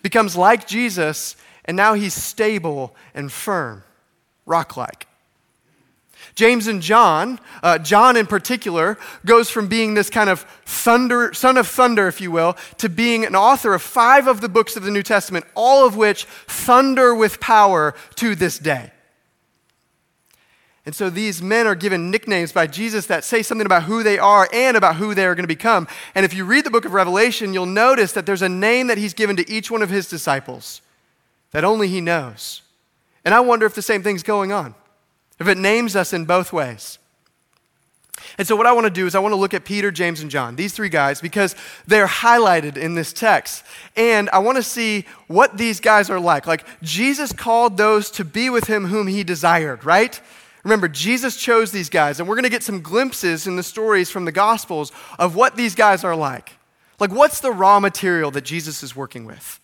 becomes 0.02 0.36
like 0.36 0.66
Jesus, 0.66 1.36
and 1.64 1.76
now 1.76 1.94
he's 1.94 2.14
stable 2.14 2.94
and 3.14 3.30
firm, 3.30 3.82
rock 4.46 4.76
like. 4.76 5.06
James 6.34 6.66
and 6.66 6.82
John, 6.82 7.38
uh, 7.62 7.78
John 7.78 8.16
in 8.16 8.26
particular, 8.26 8.98
goes 9.24 9.50
from 9.50 9.68
being 9.68 9.94
this 9.94 10.10
kind 10.10 10.28
of 10.28 10.40
thunder, 10.64 11.32
son 11.32 11.56
of 11.56 11.66
thunder, 11.66 12.08
if 12.08 12.20
you 12.20 12.30
will, 12.30 12.56
to 12.78 12.88
being 12.88 13.24
an 13.24 13.34
author 13.36 13.74
of 13.74 13.82
five 13.82 14.26
of 14.26 14.40
the 14.40 14.48
books 14.48 14.76
of 14.76 14.82
the 14.82 14.90
New 14.90 15.02
Testament, 15.02 15.44
all 15.54 15.86
of 15.86 15.96
which 15.96 16.24
thunder 16.24 17.14
with 17.14 17.40
power 17.40 17.94
to 18.16 18.34
this 18.34 18.58
day. 18.58 18.90
And 20.86 20.94
so 20.94 21.08
these 21.08 21.40
men 21.40 21.66
are 21.66 21.74
given 21.74 22.10
nicknames 22.10 22.52
by 22.52 22.66
Jesus 22.66 23.06
that 23.06 23.24
say 23.24 23.42
something 23.42 23.64
about 23.64 23.84
who 23.84 24.02
they 24.02 24.18
are 24.18 24.48
and 24.52 24.76
about 24.76 24.96
who 24.96 25.14
they 25.14 25.24
are 25.24 25.34
going 25.34 25.44
to 25.44 25.48
become. 25.48 25.88
And 26.14 26.26
if 26.26 26.34
you 26.34 26.44
read 26.44 26.64
the 26.64 26.70
book 26.70 26.84
of 26.84 26.92
Revelation, 26.92 27.54
you'll 27.54 27.64
notice 27.64 28.12
that 28.12 28.26
there's 28.26 28.42
a 28.42 28.48
name 28.48 28.88
that 28.88 28.98
he's 28.98 29.14
given 29.14 29.36
to 29.36 29.50
each 29.50 29.70
one 29.70 29.82
of 29.82 29.88
his 29.88 30.08
disciples 30.08 30.82
that 31.52 31.64
only 31.64 31.88
he 31.88 32.02
knows. 32.02 32.60
And 33.24 33.32
I 33.32 33.40
wonder 33.40 33.64
if 33.64 33.74
the 33.74 33.80
same 33.80 34.02
thing's 34.02 34.22
going 34.22 34.52
on 34.52 34.74
if 35.38 35.48
it 35.48 35.58
names 35.58 35.96
us 35.96 36.12
in 36.12 36.24
both 36.24 36.52
ways. 36.52 36.98
And 38.38 38.46
so, 38.46 38.56
what 38.56 38.66
I 38.66 38.72
want 38.72 38.84
to 38.84 38.90
do 38.90 39.06
is, 39.06 39.14
I 39.14 39.18
want 39.18 39.32
to 39.32 39.36
look 39.36 39.54
at 39.54 39.64
Peter, 39.64 39.90
James, 39.90 40.20
and 40.20 40.30
John, 40.30 40.56
these 40.56 40.72
three 40.72 40.88
guys, 40.88 41.20
because 41.20 41.54
they're 41.86 42.06
highlighted 42.06 42.76
in 42.76 42.94
this 42.94 43.12
text. 43.12 43.64
And 43.96 44.28
I 44.30 44.38
want 44.38 44.56
to 44.56 44.62
see 44.62 45.04
what 45.28 45.56
these 45.56 45.80
guys 45.80 46.10
are 46.10 46.20
like. 46.20 46.46
Like, 46.46 46.64
Jesus 46.82 47.32
called 47.32 47.76
those 47.76 48.10
to 48.12 48.24
be 48.24 48.50
with 48.50 48.64
him 48.64 48.86
whom 48.86 49.06
he 49.06 49.24
desired, 49.24 49.84
right? 49.84 50.20
Remember, 50.64 50.88
Jesus 50.88 51.36
chose 51.36 51.70
these 51.70 51.90
guys, 51.90 52.18
and 52.18 52.28
we're 52.28 52.36
going 52.36 52.44
to 52.44 52.50
get 52.50 52.62
some 52.62 52.80
glimpses 52.80 53.46
in 53.46 53.56
the 53.56 53.62
stories 53.62 54.10
from 54.10 54.24
the 54.24 54.32
Gospels 54.32 54.90
of 55.18 55.36
what 55.36 55.56
these 55.56 55.74
guys 55.74 56.02
are 56.02 56.16
like. 56.16 56.52
Like, 56.98 57.12
what's 57.12 57.40
the 57.40 57.52
raw 57.52 57.80
material 57.80 58.30
that 58.32 58.44
Jesus 58.44 58.82
is 58.82 58.96
working 58.96 59.26
with? 59.26 59.60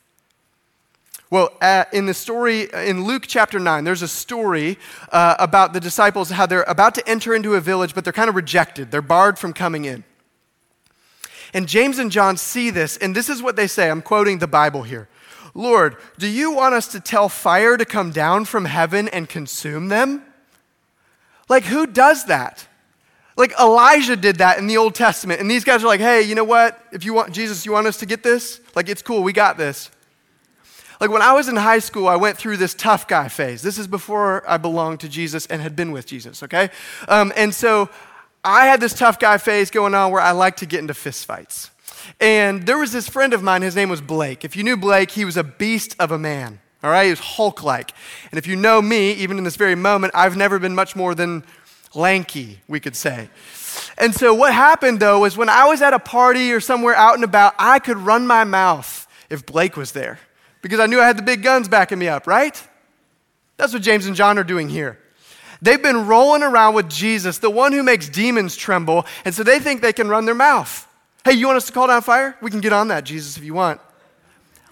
Well, 1.30 1.52
uh, 1.60 1.84
in 1.92 2.06
the 2.06 2.14
story 2.14 2.68
in 2.74 3.04
Luke 3.04 3.24
chapter 3.28 3.60
9, 3.60 3.84
there's 3.84 4.02
a 4.02 4.08
story 4.08 4.78
uh, 5.12 5.36
about 5.38 5.72
the 5.72 5.78
disciples, 5.78 6.30
how 6.30 6.44
they're 6.44 6.64
about 6.64 6.96
to 6.96 7.08
enter 7.08 7.36
into 7.36 7.54
a 7.54 7.60
village, 7.60 7.94
but 7.94 8.02
they're 8.02 8.12
kind 8.12 8.28
of 8.28 8.34
rejected. 8.34 8.90
They're 8.90 9.00
barred 9.00 9.38
from 9.38 9.52
coming 9.52 9.84
in. 9.84 10.02
And 11.54 11.68
James 11.68 12.00
and 12.00 12.10
John 12.10 12.36
see 12.36 12.70
this, 12.70 12.96
and 12.96 13.14
this 13.14 13.28
is 13.28 13.42
what 13.42 13.54
they 13.54 13.68
say. 13.68 13.90
I'm 13.90 14.02
quoting 14.02 14.38
the 14.38 14.48
Bible 14.48 14.82
here 14.82 15.08
Lord, 15.54 15.96
do 16.18 16.26
you 16.26 16.52
want 16.52 16.74
us 16.74 16.88
to 16.88 17.00
tell 17.00 17.28
fire 17.28 17.76
to 17.76 17.84
come 17.84 18.10
down 18.10 18.44
from 18.44 18.64
heaven 18.64 19.08
and 19.08 19.28
consume 19.28 19.88
them? 19.88 20.24
Like, 21.48 21.64
who 21.64 21.86
does 21.86 22.26
that? 22.26 22.66
Like, 23.36 23.52
Elijah 23.58 24.16
did 24.16 24.36
that 24.36 24.58
in 24.58 24.66
the 24.66 24.76
Old 24.76 24.94
Testament. 24.94 25.40
And 25.40 25.50
these 25.50 25.64
guys 25.64 25.82
are 25.82 25.86
like, 25.86 26.00
hey, 26.00 26.22
you 26.22 26.34
know 26.34 26.44
what? 26.44 26.80
If 26.92 27.04
you 27.04 27.14
want, 27.14 27.32
Jesus, 27.32 27.64
you 27.66 27.72
want 27.72 27.86
us 27.86 27.98
to 27.98 28.06
get 28.06 28.22
this? 28.22 28.60
Like, 28.74 28.88
it's 28.88 29.02
cool, 29.02 29.22
we 29.22 29.32
got 29.32 29.56
this. 29.56 29.90
Like 31.00 31.10
when 31.10 31.22
I 31.22 31.32
was 31.32 31.48
in 31.48 31.56
high 31.56 31.78
school, 31.78 32.06
I 32.08 32.16
went 32.16 32.36
through 32.36 32.58
this 32.58 32.74
tough 32.74 33.08
guy 33.08 33.28
phase. 33.28 33.62
This 33.62 33.78
is 33.78 33.86
before 33.86 34.48
I 34.48 34.58
belonged 34.58 35.00
to 35.00 35.08
Jesus 35.08 35.46
and 35.46 35.62
had 35.62 35.74
been 35.74 35.92
with 35.92 36.06
Jesus, 36.06 36.42
okay? 36.42 36.68
Um, 37.08 37.32
and 37.36 37.54
so 37.54 37.88
I 38.44 38.66
had 38.66 38.80
this 38.80 38.92
tough 38.92 39.18
guy 39.18 39.38
phase 39.38 39.70
going 39.70 39.94
on 39.94 40.12
where 40.12 40.20
I 40.20 40.32
liked 40.32 40.58
to 40.58 40.66
get 40.66 40.80
into 40.80 40.92
fistfights. 40.92 41.70
And 42.20 42.66
there 42.66 42.76
was 42.76 42.92
this 42.92 43.08
friend 43.08 43.32
of 43.32 43.42
mine, 43.42 43.62
his 43.62 43.74
name 43.74 43.88
was 43.88 44.02
Blake. 44.02 44.44
If 44.44 44.56
you 44.56 44.62
knew 44.62 44.76
Blake, 44.76 45.10
he 45.10 45.24
was 45.24 45.38
a 45.38 45.44
beast 45.44 45.96
of 45.98 46.12
a 46.12 46.18
man, 46.18 46.60
all 46.82 46.90
right? 46.90 47.04
He 47.04 47.10
was 47.10 47.20
Hulk 47.20 47.62
like. 47.62 47.92
And 48.30 48.36
if 48.36 48.46
you 48.46 48.56
know 48.56 48.82
me, 48.82 49.12
even 49.12 49.38
in 49.38 49.44
this 49.44 49.56
very 49.56 49.74
moment, 49.74 50.12
I've 50.14 50.36
never 50.36 50.58
been 50.58 50.74
much 50.74 50.94
more 50.94 51.14
than 51.14 51.44
lanky, 51.94 52.60
we 52.68 52.78
could 52.78 52.94
say. 52.94 53.30
And 53.96 54.14
so 54.14 54.34
what 54.34 54.52
happened 54.52 55.00
though 55.00 55.20
was 55.20 55.34
when 55.34 55.48
I 55.48 55.64
was 55.64 55.80
at 55.80 55.94
a 55.94 55.98
party 55.98 56.52
or 56.52 56.60
somewhere 56.60 56.94
out 56.94 57.14
and 57.14 57.24
about, 57.24 57.54
I 57.58 57.78
could 57.78 57.96
run 57.96 58.26
my 58.26 58.44
mouth 58.44 59.06
if 59.30 59.46
Blake 59.46 59.78
was 59.78 59.92
there 59.92 60.18
because 60.62 60.80
I 60.80 60.86
knew 60.86 61.00
I 61.00 61.06
had 61.06 61.18
the 61.18 61.22
big 61.22 61.42
guns 61.42 61.68
backing 61.68 61.98
me 61.98 62.08
up, 62.08 62.26
right? 62.26 62.60
That's 63.56 63.72
what 63.72 63.82
James 63.82 64.06
and 64.06 64.16
John 64.16 64.38
are 64.38 64.44
doing 64.44 64.68
here. 64.68 64.98
They've 65.62 65.82
been 65.82 66.06
rolling 66.06 66.42
around 66.42 66.74
with 66.74 66.88
Jesus, 66.88 67.38
the 67.38 67.50
one 67.50 67.72
who 67.72 67.82
makes 67.82 68.08
demons 68.08 68.56
tremble, 68.56 69.04
and 69.24 69.34
so 69.34 69.42
they 69.42 69.58
think 69.58 69.82
they 69.82 69.92
can 69.92 70.08
run 70.08 70.24
their 70.24 70.34
mouth. 70.34 70.86
Hey, 71.24 71.32
you 71.32 71.46
want 71.46 71.58
us 71.58 71.66
to 71.66 71.72
call 71.72 71.86
down 71.86 72.00
fire? 72.00 72.36
We 72.40 72.50
can 72.50 72.60
get 72.60 72.72
on 72.72 72.88
that, 72.88 73.04
Jesus, 73.04 73.36
if 73.36 73.44
you 73.44 73.52
want. 73.52 73.80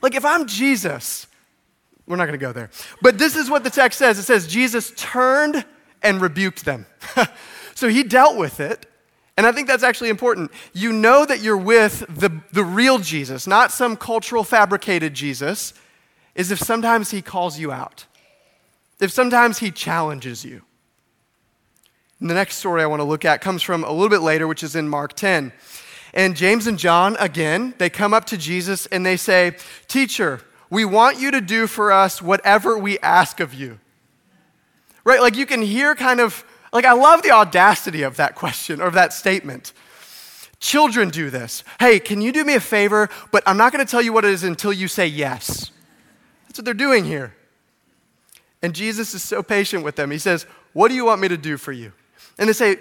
Like, 0.01 0.15
if 0.15 0.25
I'm 0.25 0.47
Jesus, 0.47 1.27
we're 2.07 2.17
not 2.17 2.25
going 2.25 2.39
to 2.39 2.45
go 2.45 2.53
there. 2.53 2.71
But 3.03 3.19
this 3.19 3.37
is 3.37 3.51
what 3.51 3.65
the 3.65 3.71
text 3.71 3.99
says 3.99 4.19
it 4.19 4.23
says, 4.23 4.47
Jesus 4.47 4.93
turned 4.97 5.65
and 6.03 6.21
rebuked 6.21 6.65
them. 6.65 6.87
so 7.75 7.89
he 7.89 8.03
dealt 8.03 8.37
with 8.39 8.61
it. 8.61 8.87
And 9.39 9.47
I 9.47 9.53
think 9.53 9.69
that's 9.69 9.85
actually 9.85 10.09
important. 10.09 10.51
You 10.73 10.93
know 10.93 11.25
that 11.25 11.41
you're 11.41 11.57
with 11.57 12.01
the, 12.09 12.43
the 12.51 12.65
real 12.65 12.99
Jesus, 12.99 13.47
not 13.47 13.71
some 13.71 13.97
cultural 13.97 14.43
fabricated 14.43 15.15
Jesus, 15.15 15.75
is 16.35 16.51
if 16.51 16.59
sometimes 16.59 17.13
he 17.13 17.23
calls 17.23 17.57
you 17.57 17.71
out, 17.71 18.07
if 18.99 19.13
sometimes 19.13 19.61
he 19.61 19.71
challenges 19.71 20.45
you. 20.45 20.63
And 22.19 22.29
the 22.29 22.35
next 22.35 22.57
story 22.57 22.83
I 22.83 22.87
want 22.87 22.99
to 22.99 23.05
look 23.05 23.25
at 23.25 23.41
comes 23.41 23.63
from 23.63 23.85
a 23.85 23.93
little 23.93 24.09
bit 24.09 24.23
later, 24.23 24.49
which 24.49 24.65
is 24.65 24.75
in 24.75 24.89
Mark 24.89 25.15
10. 25.15 25.53
And 26.13 26.37
James 26.37 26.67
and 26.67 26.77
John, 26.77 27.17
again, 27.21 27.75
they 27.79 27.89
come 27.89 28.13
up 28.13 28.25
to 28.27 28.37
Jesus 28.37 28.87
and 28.87 29.07
they 29.07 29.17
say, 29.17 29.57
Teacher, 29.87 30.41
we 30.69 30.85
want 30.85 31.21
you 31.21 31.31
to 31.31 31.41
do 31.41 31.69
for 31.69 31.93
us 31.93 32.21
whatever 32.21 32.77
we 32.77 32.99
ask 32.99 33.39
of 33.39 33.55
you. 33.55 33.79
Right? 35.05 35.21
Like 35.21 35.37
you 35.37 35.47
can 35.47 35.63
hear 35.63 35.95
kind 35.95 36.19
of 36.19 36.45
like, 36.73 36.85
I 36.85 36.93
love 36.93 37.23
the 37.23 37.31
audacity 37.31 38.03
of 38.03 38.17
that 38.17 38.35
question 38.35 38.81
or 38.81 38.87
of 38.87 38.95
that 38.95 39.13
statement. 39.13 39.73
Children 40.61 41.11
do 41.11 41.31
this. 41.31 41.63
Hey, 41.79 42.01
can 42.01 42.21
you 42.21 42.33
do 42.33 42.45
me 42.45 42.55
a 42.55 42.61
favor? 42.61 43.09
But 43.31 43.43
I'm 43.47 43.57
not 43.57 43.73
going 43.73 43.85
to 43.85 43.91
tell 43.91 44.03
you 44.03 44.13
what 44.13 44.25
it 44.25 44.33
is 44.33 44.43
until 44.43 44.73
you 44.73 44.89
say 44.89 45.07
yes. 45.07 45.71
That's 46.47 46.59
what 46.59 46.65
they're 46.65 46.75
doing 46.75 47.05
here. 47.05 47.35
And 48.61 48.75
Jesus 48.75 49.15
is 49.15 49.23
so 49.23 49.43
patient 49.43 49.85
with 49.85 49.97
them. 49.97 50.11
He 50.11 50.19
says, 50.19 50.47
What 50.73 50.89
do 50.89 50.95
you 50.95 51.05
want 51.05 51.21
me 51.21 51.29
to 51.29 51.37
do 51.37 51.57
for 51.57 51.71
you? 51.71 51.93
And 52.39 52.49
they 52.49 52.53
say, 52.53 52.79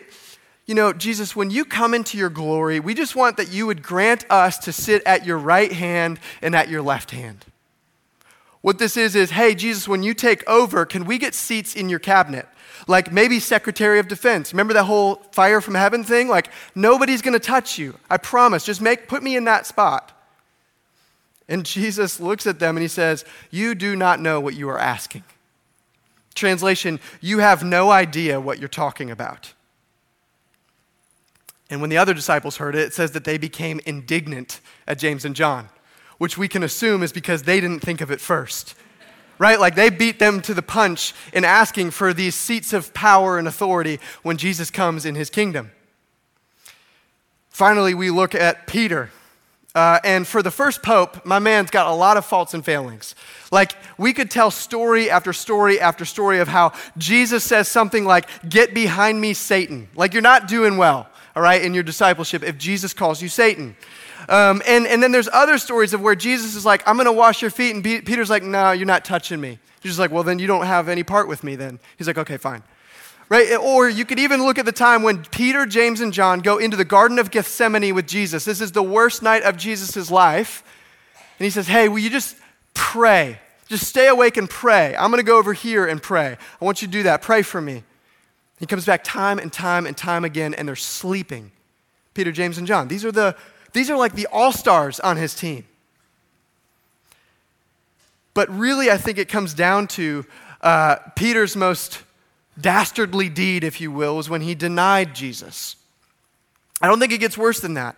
You 0.66 0.74
know, 0.74 0.92
Jesus, 0.92 1.36
when 1.36 1.52
you 1.52 1.66
come 1.66 1.94
into 1.94 2.18
your 2.18 2.30
glory, 2.30 2.80
we 2.80 2.96
just 2.96 3.16
want 3.16 3.38
that 3.38 3.52
you 3.52 3.68
would 3.68 3.84
grant 3.84 4.26
us 4.30 4.58
to 4.60 4.74
sit 4.74 5.04
at 5.06 5.26
your 5.26 5.38
right 5.38 5.72
hand 5.72 6.20
and 6.42 6.56
at 6.56 6.70
your 6.70 6.82
left 6.82 7.12
hand. 7.12 7.46
What 8.62 8.80
this 8.80 8.98
is, 8.98 9.16
is, 9.16 9.32
hey, 9.32 9.56
Jesus, 9.56 9.88
when 9.88 10.04
you 10.04 10.14
take 10.14 10.48
over, 10.48 10.86
can 10.86 11.06
we 11.06 11.18
get 11.18 11.34
seats 11.34 11.76
in 11.76 11.90
your 11.90 12.00
cabinet? 12.00 12.48
Like 12.88 13.12
maybe 13.12 13.40
Secretary 13.40 14.00
of 14.00 14.08
Defense. 14.08 14.54
Remember 14.54 14.74
that 14.74 14.86
whole 14.86 15.16
fire 15.32 15.62
from 15.62 15.76
heaven 15.76 16.04
thing? 16.04 16.28
Like 16.28 16.50
nobody's 16.76 17.22
going 17.22 17.34
to 17.34 17.40
touch 17.40 17.78
you. 17.78 17.96
I 18.10 18.18
promise. 18.18 18.66
Just 18.66 18.82
make 18.82 19.08
put 19.08 19.24
me 19.24 19.36
in 19.36 19.46
that 19.46 19.66
spot. 19.66 20.14
And 21.50 21.66
Jesus 21.66 22.20
looks 22.20 22.46
at 22.46 22.60
them 22.60 22.76
and 22.76 22.82
he 22.82 22.88
says, 22.88 23.24
"You 23.52 23.74
do 23.74 23.96
not 23.96 24.20
know 24.20 24.40
what 24.40 24.54
you 24.54 24.70
are 24.70 24.80
asking." 24.80 25.24
Translation, 26.36 27.00
you 27.22 27.40
have 27.40 27.64
no 27.64 27.90
idea 27.90 28.40
what 28.40 28.60
you're 28.60 28.68
talking 28.68 29.10
about. 29.10 29.54
And 31.70 31.82
when 31.82 31.90
the 31.90 31.98
other 31.98 32.14
disciples 32.14 32.58
heard 32.58 32.76
it, 32.76 32.82
it 32.82 32.94
says 32.94 33.12
that 33.12 33.24
they 33.24 33.38
became 33.38 33.80
indignant 33.86 34.62
at 34.88 35.00
James 35.00 35.26
and 35.26 35.36
John, 35.36 35.70
which 36.18 36.38
we 36.38 36.48
can 36.48 36.64
assume 36.64 37.04
is 37.04 37.12
because 37.12 37.44
they 37.44 37.60
didn't 37.62 37.82
think 37.82 38.02
of 38.02 38.12
it 38.12 38.22
first 38.22 38.76
right? 39.40 39.60
Like 39.60 39.76
they 39.76 39.90
beat 39.90 40.20
them 40.20 40.42
to 40.42 40.54
the 40.54 40.62
punch 40.62 41.14
in 41.34 41.46
asking 41.46 41.92
for 41.92 42.14
these 42.14 42.36
seats 42.36 42.74
of 42.74 42.94
power 42.94 43.38
and 43.38 43.48
authority 43.48 44.00
when 44.24 44.38
Jesus 44.38 44.72
comes 44.72 45.06
in 45.06 45.16
his 45.16 45.30
kingdom. 45.30 45.72
Finally, 47.50 47.94
we 47.94 48.10
look 48.10 48.36
at 48.36 48.68
Peter. 48.68 49.10
Uh, 49.74 50.00
and 50.04 50.26
for 50.26 50.42
the 50.42 50.52
first 50.52 50.82
pope, 50.82 51.24
my 51.26 51.38
man's 51.38 51.70
got 51.70 51.88
a 51.88 51.94
lot 51.94 52.18
of 52.18 52.26
faults 52.26 52.54
and 52.54 52.66
failings. 52.66 53.14
Like, 53.52 53.74
we 53.98 54.12
could 54.12 54.32
tell 54.32 54.50
story 54.50 55.10
after 55.10 55.34
story 55.34 55.80
after 55.80 56.04
story 56.04 56.40
of 56.40 56.48
how 56.48 56.74
Jesus 56.98 57.44
says 57.44 57.68
something 57.68 58.06
like, 58.06 58.28
Get 58.48 58.74
behind 58.74 59.22
me, 59.22 59.34
Satan. 59.34 59.88
Like, 59.96 60.14
you're 60.14 60.22
not 60.24 60.48
doing 60.48 60.78
well, 60.78 61.08
all 61.36 61.44
right, 61.44 61.62
in 61.62 61.76
your 61.76 61.84
discipleship 61.84 62.44
if 62.44 62.58
Jesus 62.58 62.94
calls 62.94 63.22
you 63.22 63.30
Satan. 63.30 63.76
Um, 64.30 64.62
and, 64.68 64.86
and 64.86 65.02
then 65.02 65.12
there's 65.12 65.30
other 65.32 65.58
stories 65.58 65.94
of 65.94 66.02
where 66.02 66.16
Jesus 66.16 66.56
is 66.56 66.66
like, 66.66 66.86
I'm 66.86 66.96
going 66.96 67.06
to 67.06 67.14
wash 67.14 67.42
your 67.42 67.52
feet. 67.52 67.74
And 67.76 67.84
Peter's 67.84 68.30
like, 68.30 68.44
No, 68.44 68.72
you're 68.72 68.86
not 68.86 69.06
touching 69.06 69.40
me. 69.40 69.60
Jesus 69.82 69.98
like, 69.98 70.12
Well, 70.12 70.24
then 70.24 70.40
you 70.40 70.48
don't 70.48 70.66
have 70.66 70.90
any 70.90 71.04
part 71.04 71.28
with 71.28 71.44
me 71.44 71.56
then. 71.56 71.80
He's 71.98 72.08
like, 72.08 72.18
Okay, 72.18 72.38
fine. 72.38 72.64
Right? 73.30 73.56
Or 73.58 73.90
you 73.90 74.06
could 74.06 74.20
even 74.20 74.46
look 74.46 74.58
at 74.58 74.66
the 74.66 74.72
time 74.72 75.04
when 75.04 75.24
Peter, 75.26 75.66
James, 75.66 76.00
and 76.00 76.14
John 76.14 76.40
go 76.40 76.58
into 76.58 76.78
the 76.78 76.86
Garden 76.86 77.20
of 77.20 77.30
Gethsemane 77.30 77.94
with 77.94 78.08
Jesus. 78.08 78.46
This 78.46 78.62
is 78.62 78.72
the 78.72 78.84
worst 78.84 79.22
night 79.22 79.44
of 79.44 79.58
Jesus' 79.58 80.10
life. 80.10 80.64
And 81.40 81.44
he 81.44 81.50
says, 81.50 81.68
Hey, 81.68 81.88
will 81.88 82.00
you 82.00 82.10
just 82.10 82.36
pray? 82.74 83.40
Just 83.68 83.86
stay 83.86 84.08
awake 84.08 84.38
and 84.38 84.50
pray. 84.50 84.96
I'm 84.96 85.12
going 85.12 85.20
to 85.20 85.28
go 85.28 85.38
over 85.38 85.54
here 85.54 85.86
and 85.86 86.02
pray. 86.02 86.38
I 86.62 86.66
want 86.66 86.82
you 86.82 86.88
to 86.88 86.92
do 86.92 87.04
that. 87.04 87.22
Pray 87.22 87.42
for 87.42 87.60
me. 87.60 87.84
He 88.60 88.66
comes 88.66 88.86
back 88.86 89.04
time 89.04 89.40
and 89.40 89.52
time 89.52 89.86
and 89.86 89.96
time 89.96 90.26
again, 90.26 90.54
and 90.54 90.68
they're 90.68 90.76
sleeping. 90.76 91.52
Peter, 92.14 92.32
James, 92.32 92.58
and 92.58 92.66
John. 92.66 92.88
These 92.88 93.06
are 93.06 93.12
the 93.12 93.36
these 93.78 93.92
are 93.92 93.98
like 93.98 94.14
the 94.14 94.28
all 94.32 94.52
stars 94.52 95.00
on 95.00 95.18
his 95.18 95.36
team. 95.36 95.64
But 98.34 98.50
really, 98.50 98.90
I 98.90 98.98
think 98.98 99.18
it 99.18 99.30
comes 99.30 99.54
down 99.54 99.88
to 99.90 100.26
uh, 100.62 100.96
Peter's 101.16 101.56
most 101.56 102.02
dastardly 102.60 103.30
deed, 103.30 103.64
if 103.64 103.80
you 103.80 103.92
will, 103.92 104.16
was 104.16 104.30
when 104.30 104.42
he 104.42 104.56
denied 104.56 105.14
Jesus. 105.14 105.76
I 106.82 106.88
don't 106.88 107.00
think 107.00 107.12
it 107.12 107.20
gets 107.20 107.38
worse 107.38 107.60
than 107.60 107.76
that. 107.76 107.96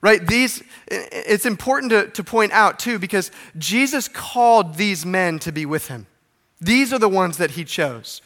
Right? 0.00 0.24
These, 0.26 0.62
it's 0.88 1.46
important 1.46 1.90
to, 1.90 2.08
to 2.08 2.24
point 2.24 2.52
out, 2.52 2.78
too, 2.78 2.98
because 2.98 3.30
Jesus 3.56 4.08
called 4.08 4.74
these 4.74 5.06
men 5.06 5.38
to 5.40 5.52
be 5.52 5.66
with 5.66 5.88
him. 5.88 6.06
These 6.60 6.92
are 6.92 6.98
the 6.98 7.08
ones 7.08 7.38
that 7.38 7.52
he 7.52 7.64
chose. 7.64 8.22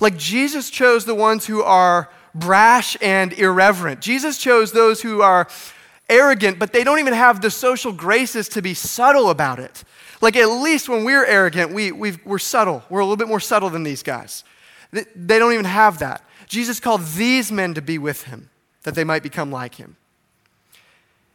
Like 0.00 0.16
Jesus 0.16 0.70
chose 0.70 1.04
the 1.04 1.14
ones 1.14 1.46
who 1.46 1.62
are 1.62 2.10
brash 2.34 2.96
and 3.00 3.32
irreverent. 3.32 4.00
Jesus 4.00 4.38
chose 4.38 4.72
those 4.72 5.02
who 5.02 5.20
are 5.20 5.48
arrogant, 6.10 6.58
but 6.58 6.72
they 6.72 6.84
don't 6.84 6.98
even 6.98 7.14
have 7.14 7.40
the 7.40 7.50
social 7.50 7.92
graces 7.92 8.48
to 8.50 8.60
be 8.60 8.74
subtle 8.74 9.30
about 9.30 9.58
it. 9.58 9.84
Like, 10.20 10.36
at 10.36 10.46
least 10.46 10.88
when 10.88 11.04
we're 11.04 11.24
arrogant, 11.24 11.72
we, 11.72 11.92
we 11.92 12.18
are 12.26 12.38
subtle. 12.38 12.82
We're 12.90 13.00
a 13.00 13.04
little 13.04 13.16
bit 13.16 13.28
more 13.28 13.40
subtle 13.40 13.70
than 13.70 13.84
these 13.84 14.02
guys. 14.02 14.44
They, 14.90 15.04
they 15.16 15.38
don't 15.38 15.52
even 15.52 15.64
have 15.64 16.00
that. 16.00 16.22
Jesus 16.46 16.80
called 16.80 17.02
these 17.14 17.50
men 17.50 17.74
to 17.74 17.80
be 17.80 17.96
with 17.96 18.24
him, 18.24 18.50
that 18.82 18.94
they 18.94 19.04
might 19.04 19.22
become 19.22 19.50
like 19.50 19.76
him. 19.76 19.96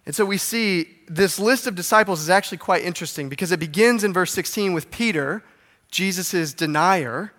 And 0.05 0.13
so 0.13 0.23
we 0.25 0.37
see 0.37 0.89
this 1.07 1.39
list 1.39 1.65
of 1.65 1.73
disciples 1.73 2.21
is 2.21 2.29
actually 2.29 2.59
quite 2.59 2.83
interesting 2.83 3.27
because 3.27 3.51
it 3.51 3.59
begins 3.59 4.03
in 4.03 4.13
verse 4.13 4.31
16 4.33 4.73
with 4.73 4.91
Peter, 4.91 5.43
Jesus' 5.89 6.53
denier, 6.53 7.33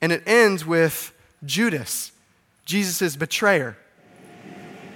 and 0.00 0.12
it 0.12 0.22
ends 0.26 0.66
with 0.66 1.14
Judas, 1.44 2.12
Jesus' 2.66 3.16
betrayer. 3.16 3.78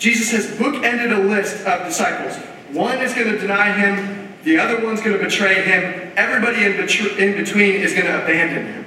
Jesus 0.02 0.32
has 0.32 0.46
bookended 0.58 1.16
a 1.16 1.22
list 1.28 1.64
of 1.64 1.86
disciples. 1.86 2.34
One 2.74 2.98
is 2.98 3.14
going 3.14 3.28
to 3.28 3.38
deny 3.38 3.70
him, 3.70 4.34
the 4.42 4.58
other 4.58 4.84
one's 4.84 5.00
going 5.00 5.16
to 5.16 5.22
betray 5.22 5.62
him, 5.62 6.12
everybody 6.16 6.64
in, 6.64 6.72
betr- 6.72 7.16
in 7.16 7.36
between 7.36 7.76
is 7.76 7.92
going 7.92 8.06
to 8.06 8.20
abandon 8.20 8.66
him. 8.66 8.86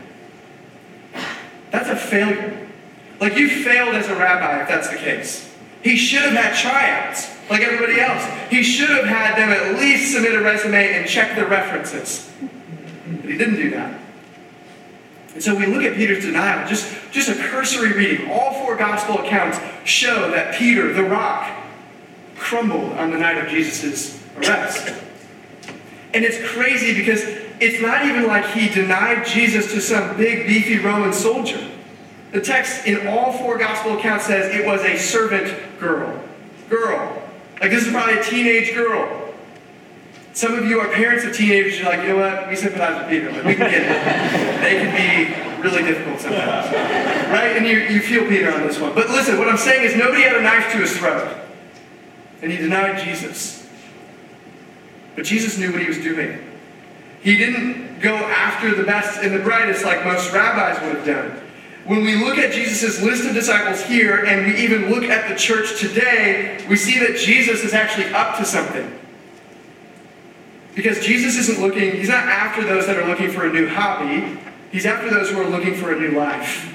That's 1.72 1.88
a 1.88 1.96
failure. 1.96 2.68
Like 3.22 3.38
you 3.38 3.48
failed 3.48 3.96
as 3.96 4.10
a 4.10 4.16
rabbi 4.18 4.64
if 4.64 4.68
that's 4.68 4.90
the 4.90 4.98
case. 4.98 5.56
He 5.82 5.96
should 5.96 6.24
have 6.24 6.34
had 6.34 6.54
tryouts 6.54 7.30
like 7.50 7.62
everybody 7.62 8.02
else. 8.02 8.26
He 8.52 8.62
should 8.62 8.90
have 8.90 9.06
had 9.06 9.38
them 9.38 9.52
at 9.52 9.80
least 9.80 10.12
submit 10.12 10.36
a 10.36 10.42
resume 10.42 10.96
and 10.96 11.08
check 11.08 11.38
the 11.38 11.46
references. 11.46 12.30
But 13.22 13.30
he 13.30 13.38
didn't 13.38 13.56
do 13.56 13.70
that. 13.70 14.02
And 15.36 15.44
so 15.44 15.54
we 15.54 15.66
look 15.66 15.84
at 15.84 15.96
Peter's 15.96 16.24
denial, 16.24 16.66
just, 16.68 16.96
just 17.12 17.28
a 17.30 17.36
cursory 17.36 17.92
reading. 17.92 18.32
All 18.32 18.54
four 18.54 18.78
gospel 18.78 19.20
accounts 19.20 19.60
show 19.84 20.32
that 20.32 20.56
Peter, 20.56 20.94
the 20.94 21.04
rock, 21.04 21.52
crumbled 22.38 22.94
on 22.94 23.12
the 23.12 23.18
night 23.18 23.38
of 23.38 23.50
Jesus' 23.50 24.24
arrest. 24.38 24.94
And 26.14 26.24
it's 26.24 26.38
crazy 26.54 26.96
because 26.96 27.22
it's 27.60 27.82
not 27.82 28.06
even 28.06 28.28
like 28.28 28.46
he 28.48 28.70
denied 28.70 29.26
Jesus 29.26 29.74
to 29.74 29.82
some 29.82 30.16
big, 30.16 30.48
beefy 30.48 30.80
Roman 30.80 31.12
soldier. 31.12 31.70
The 32.32 32.40
text 32.40 32.86
in 32.86 33.06
all 33.08 33.34
four 33.34 33.58
gospel 33.58 33.98
accounts 33.98 34.28
says 34.28 34.56
it 34.56 34.66
was 34.66 34.82
a 34.84 34.98
servant 34.98 35.54
girl. 35.80 36.18
Girl. 36.70 37.22
Like 37.60 37.72
this 37.72 37.86
is 37.86 37.92
probably 37.92 38.20
a 38.20 38.24
teenage 38.24 38.74
girl. 38.74 39.25
Some 40.36 40.54
of 40.54 40.66
you 40.66 40.82
are 40.82 40.90
parents 40.90 41.24
of 41.24 41.34
teenagers, 41.34 41.80
you're 41.80 41.88
like, 41.88 42.02
you 42.02 42.10
know 42.10 42.18
what? 42.18 42.50
We 42.50 42.58
sympathize 42.58 43.00
with 43.00 43.10
Peter. 43.10 43.32
Like, 43.32 43.46
we 43.46 43.56
can 43.56 43.72
get 43.72 43.84
it. 43.84 44.62
They 44.62 44.82
can 44.82 44.92
be 44.92 45.64
really 45.64 45.82
difficult 45.82 46.20
sometimes. 46.20 46.74
Right? 47.32 47.56
And 47.56 47.66
you, 47.66 47.78
you 47.80 48.02
feel 48.02 48.28
Peter 48.28 48.52
on 48.52 48.68
this 48.68 48.78
one. 48.78 48.94
But 48.94 49.08
listen, 49.08 49.38
what 49.40 49.48
I'm 49.48 49.58
saying 49.58 49.86
is 49.86 49.96
nobody 49.96 50.24
had 50.24 50.36
a 50.36 50.42
knife 50.42 50.74
to 50.74 50.80
his 50.80 50.98
throat. 50.98 51.38
And 52.42 52.52
he 52.52 52.58
denied 52.58 53.02
Jesus. 53.02 53.66
But 55.16 55.24
Jesus 55.24 55.58
knew 55.58 55.72
what 55.72 55.80
he 55.80 55.88
was 55.88 56.00
doing. 56.00 56.46
He 57.22 57.38
didn't 57.38 58.02
go 58.02 58.14
after 58.14 58.76
the 58.76 58.84
best 58.84 59.24
and 59.24 59.34
the 59.34 59.40
brightest 59.40 59.86
like 59.86 60.04
most 60.04 60.34
rabbis 60.34 60.82
would 60.84 60.98
have 60.98 61.06
done. 61.06 61.42
When 61.86 62.04
we 62.04 62.16
look 62.16 62.38
at 62.38 62.52
Jesus' 62.52 63.02
list 63.02 63.26
of 63.26 63.34
disciples 63.34 63.82
here, 63.84 64.26
and 64.26 64.48
we 64.48 64.62
even 64.62 64.90
look 64.90 65.06
at 65.06 65.30
the 65.30 65.36
church 65.36 65.80
today, 65.80 66.62
we 66.68 66.76
see 66.76 67.00
that 67.00 67.18
Jesus 67.18 67.64
is 67.64 67.74
actually 67.74 68.14
up 68.14 68.38
to 68.38 68.44
something. 68.44 69.00
Because 70.76 71.00
Jesus 71.00 71.38
isn't 71.38 71.62
looking, 71.62 71.94
he's 71.94 72.10
not 72.10 72.26
after 72.26 72.64
those 72.64 72.86
that 72.88 72.98
are 72.98 73.08
looking 73.08 73.32
for 73.32 73.46
a 73.46 73.52
new 73.52 73.68
hobby, 73.68 74.38
he's 74.72 74.86
after 74.86 75.10
those 75.10 75.30
who 75.30 75.42
are 75.42 75.50
looking 75.50 75.74
for 75.74 75.94
a 75.94 76.00
new 76.00 76.12
life. 76.12 76.72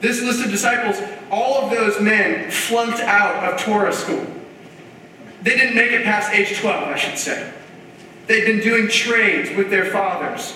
This 0.00 0.22
list 0.22 0.44
of 0.44 0.50
disciples, 0.50 1.00
all 1.30 1.62
of 1.62 1.70
those 1.70 2.00
men 2.00 2.50
flunked 2.50 3.00
out 3.00 3.52
of 3.52 3.60
Torah 3.60 3.92
school. 3.92 4.26
They 5.42 5.56
didn't 5.56 5.76
make 5.76 5.92
it 5.92 6.04
past 6.04 6.32
age 6.32 6.58
12, 6.58 6.88
I 6.88 6.96
should 6.96 7.18
say. 7.18 7.52
They'd 8.26 8.44
been 8.44 8.60
doing 8.60 8.88
trades 8.88 9.56
with 9.56 9.70
their 9.70 9.86
fathers. 9.86 10.54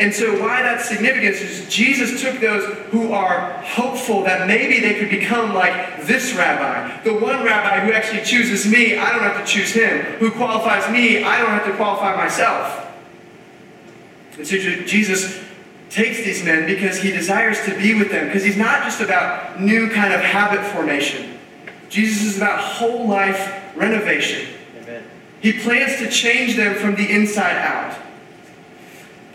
And 0.00 0.14
so, 0.14 0.40
why 0.40 0.62
that's 0.62 0.88
significant 0.88 1.34
is 1.34 1.68
Jesus 1.68 2.22
took 2.22 2.38
those 2.38 2.64
who 2.90 3.12
are 3.12 3.60
hopeful 3.64 4.22
that 4.22 4.46
maybe 4.46 4.78
they 4.78 4.94
could 4.94 5.10
become 5.10 5.54
like 5.54 6.04
this 6.04 6.34
rabbi, 6.34 7.02
the 7.02 7.14
one 7.14 7.42
rabbi 7.42 7.80
who 7.80 7.92
actually 7.92 8.22
chooses 8.22 8.70
me, 8.70 8.96
I 8.96 9.10
don't 9.10 9.22
have 9.22 9.44
to 9.44 9.52
choose 9.52 9.72
him, 9.72 10.04
who 10.18 10.30
qualifies 10.30 10.88
me, 10.92 11.24
I 11.24 11.40
don't 11.40 11.50
have 11.50 11.66
to 11.66 11.74
qualify 11.74 12.14
myself. 12.14 12.86
And 14.36 14.46
so, 14.46 14.56
Jesus 14.56 15.42
takes 15.90 16.18
these 16.18 16.44
men 16.44 16.66
because 16.66 17.02
he 17.02 17.10
desires 17.10 17.64
to 17.64 17.76
be 17.76 17.94
with 17.94 18.12
them, 18.12 18.26
because 18.26 18.44
he's 18.44 18.56
not 18.56 18.84
just 18.84 19.00
about 19.00 19.60
new 19.60 19.90
kind 19.90 20.14
of 20.14 20.20
habit 20.20 20.64
formation. 20.72 21.38
Jesus 21.88 22.22
is 22.22 22.36
about 22.36 22.60
whole 22.60 23.08
life 23.08 23.74
renovation. 23.74 24.48
Amen. 24.80 25.02
He 25.40 25.54
plans 25.54 25.96
to 25.98 26.08
change 26.08 26.54
them 26.54 26.76
from 26.76 26.94
the 26.94 27.10
inside 27.10 27.56
out. 27.56 27.97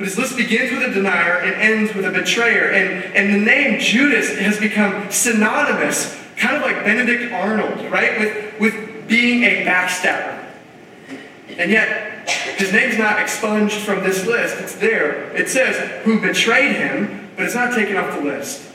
But 0.03 0.09
his 0.09 0.17
list 0.17 0.35
begins 0.35 0.69
with 0.69 0.81
a 0.81 0.93
denier 0.93 1.39
and 1.39 1.55
ends 1.55 1.95
with 1.95 2.03
a 2.03 2.11
betrayer. 2.11 2.71
And, 2.71 3.15
and 3.15 3.33
the 3.33 3.39
name 3.39 3.79
Judas 3.79 4.37
has 4.37 4.59
become 4.59 5.09
synonymous, 5.09 6.21
kind 6.35 6.57
of 6.57 6.61
like 6.61 6.83
Benedict 6.83 7.31
Arnold, 7.31 7.89
right? 7.89 8.19
With, 8.19 8.59
with 8.59 9.07
being 9.07 9.43
a 9.43 9.65
backstabber. 9.65 10.45
And 11.57 11.71
yet, 11.71 12.29
his 12.57 12.73
name's 12.73 12.97
not 12.97 13.17
expunged 13.17 13.77
from 13.77 14.03
this 14.03 14.25
list. 14.25 14.57
It's 14.57 14.75
there. 14.75 15.31
It 15.37 15.47
says 15.47 16.03
who 16.03 16.19
betrayed 16.19 16.75
him, 16.75 17.29
but 17.37 17.45
it's 17.45 17.55
not 17.55 17.73
taken 17.73 17.95
off 17.95 18.13
the 18.13 18.25
list. 18.25 18.69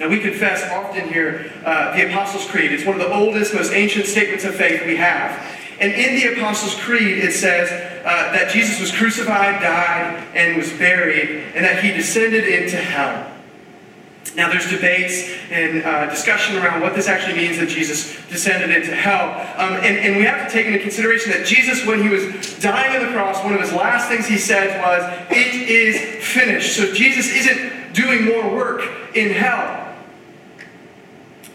Now, 0.00 0.08
we 0.08 0.20
confess 0.20 0.62
often 0.72 1.12
here 1.12 1.52
uh, 1.66 1.94
the 1.94 2.08
Apostles' 2.08 2.46
Creed. 2.46 2.72
It's 2.72 2.86
one 2.86 2.98
of 2.98 3.06
the 3.06 3.14
oldest, 3.14 3.52
most 3.52 3.74
ancient 3.74 4.06
statements 4.06 4.46
of 4.46 4.54
faith 4.54 4.86
we 4.86 4.96
have. 4.96 5.38
And 5.82 5.92
in 5.94 6.14
the 6.14 6.38
Apostles' 6.38 6.80
Creed, 6.80 7.18
it 7.18 7.32
says 7.32 7.68
uh, 8.04 8.32
that 8.32 8.52
Jesus 8.52 8.80
was 8.80 8.92
crucified, 8.92 9.60
died, 9.60 10.24
and 10.32 10.56
was 10.56 10.72
buried, 10.74 11.42
and 11.56 11.64
that 11.64 11.82
he 11.82 11.90
descended 11.90 12.44
into 12.44 12.76
hell. 12.76 13.28
Now, 14.36 14.48
there's 14.48 14.70
debates 14.70 15.28
and 15.50 15.82
uh, 15.82 16.06
discussion 16.08 16.56
around 16.56 16.82
what 16.82 16.94
this 16.94 17.08
actually 17.08 17.34
means 17.34 17.58
that 17.58 17.68
Jesus 17.68 18.16
descended 18.28 18.70
into 18.70 18.94
hell. 18.94 19.30
Um, 19.58 19.74
and, 19.82 19.98
and 19.98 20.16
we 20.16 20.22
have 20.22 20.46
to 20.46 20.52
take 20.52 20.66
into 20.66 20.78
consideration 20.78 21.32
that 21.32 21.46
Jesus, 21.46 21.84
when 21.84 22.00
he 22.00 22.08
was 22.08 22.60
dying 22.60 22.96
on 22.96 23.04
the 23.04 23.12
cross, 23.12 23.42
one 23.42 23.52
of 23.52 23.60
his 23.60 23.72
last 23.72 24.08
things 24.08 24.28
he 24.28 24.38
said 24.38 24.80
was, 24.80 25.02
It 25.32 25.68
is 25.68 26.24
finished. 26.24 26.76
So 26.76 26.94
Jesus 26.94 27.26
isn't 27.34 27.92
doing 27.92 28.24
more 28.24 28.54
work 28.54 28.88
in 29.16 29.30
hell. 29.32 29.96